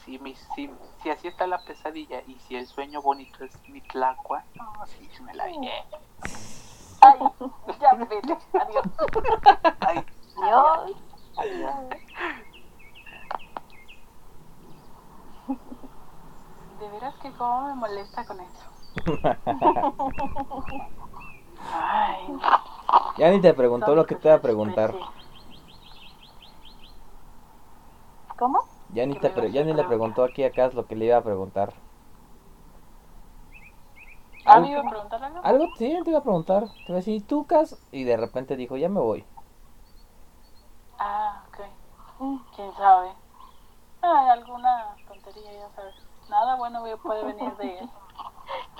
[0.05, 0.71] si, mi, si,
[1.03, 5.11] si así está la pesadilla y si el sueño bonito es mi tlacua, no, sí,
[5.21, 5.67] me la llevo.
[7.01, 7.19] Ay,
[7.81, 8.39] ya vete.
[8.53, 8.85] Adiós.
[9.81, 11.77] Ay, Dios.
[16.81, 18.76] De veras que cómo me molesta con eso.
[21.73, 22.23] Ay.
[23.19, 24.95] Ya ni te preguntó lo que te iba a preguntar.
[28.39, 28.61] ¿Cómo?
[28.89, 31.17] Ya ni, te pre- ya ni le preguntó aquí a Cas lo que le iba
[31.19, 31.75] a preguntar.
[34.45, 35.41] ¿Ah, me iba a preguntar algo?
[35.43, 36.69] Algo sí, te iba a preguntar.
[36.85, 37.79] Te iba a decir, ¿tú, Cas?
[37.91, 39.25] Y de repente dijo, ya me voy.
[40.99, 41.59] Ah, ok.
[42.21, 43.15] Mm, ¿Quién sabe?
[44.03, 45.95] Ay, alguna tontería, ya sabes.
[46.29, 47.89] Nada bueno puede venir de él.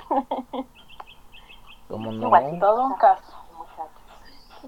[1.89, 3.33] Como Igual, no, Todo un caso.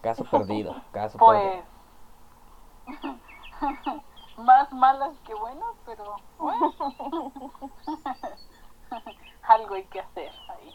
[0.03, 1.63] caso perdido, caso Pues,
[2.87, 3.19] perdido.
[4.39, 6.73] Más malas que buenas, pero bueno.
[9.43, 10.75] Algo hay que hacer ahí.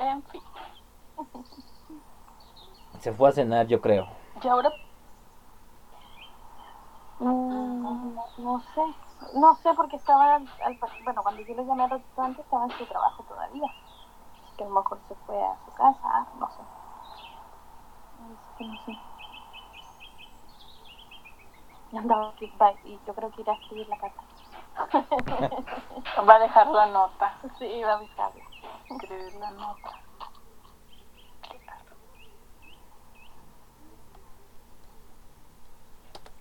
[0.00, 0.42] En fin.
[3.00, 4.06] Se fue a cenar, yo creo.
[4.42, 4.70] Y ahora
[7.18, 8.80] Mm, no, sé,
[9.34, 12.72] no sé porque estaba, al, al- bueno, cuando yo le llamé al restaurante estaba en
[12.78, 13.66] su trabajo todavía.
[13.66, 16.62] Así que a lo mejor se fue a su casa, no sé.
[18.20, 18.92] Así que no sé.
[21.92, 22.34] Y andaba
[22.84, 24.22] y yo creo que irá a escribir la carta.
[26.28, 27.38] va a dejar la nota.
[27.58, 28.44] sí, va a avisarla.
[28.90, 30.05] Escribir la nota.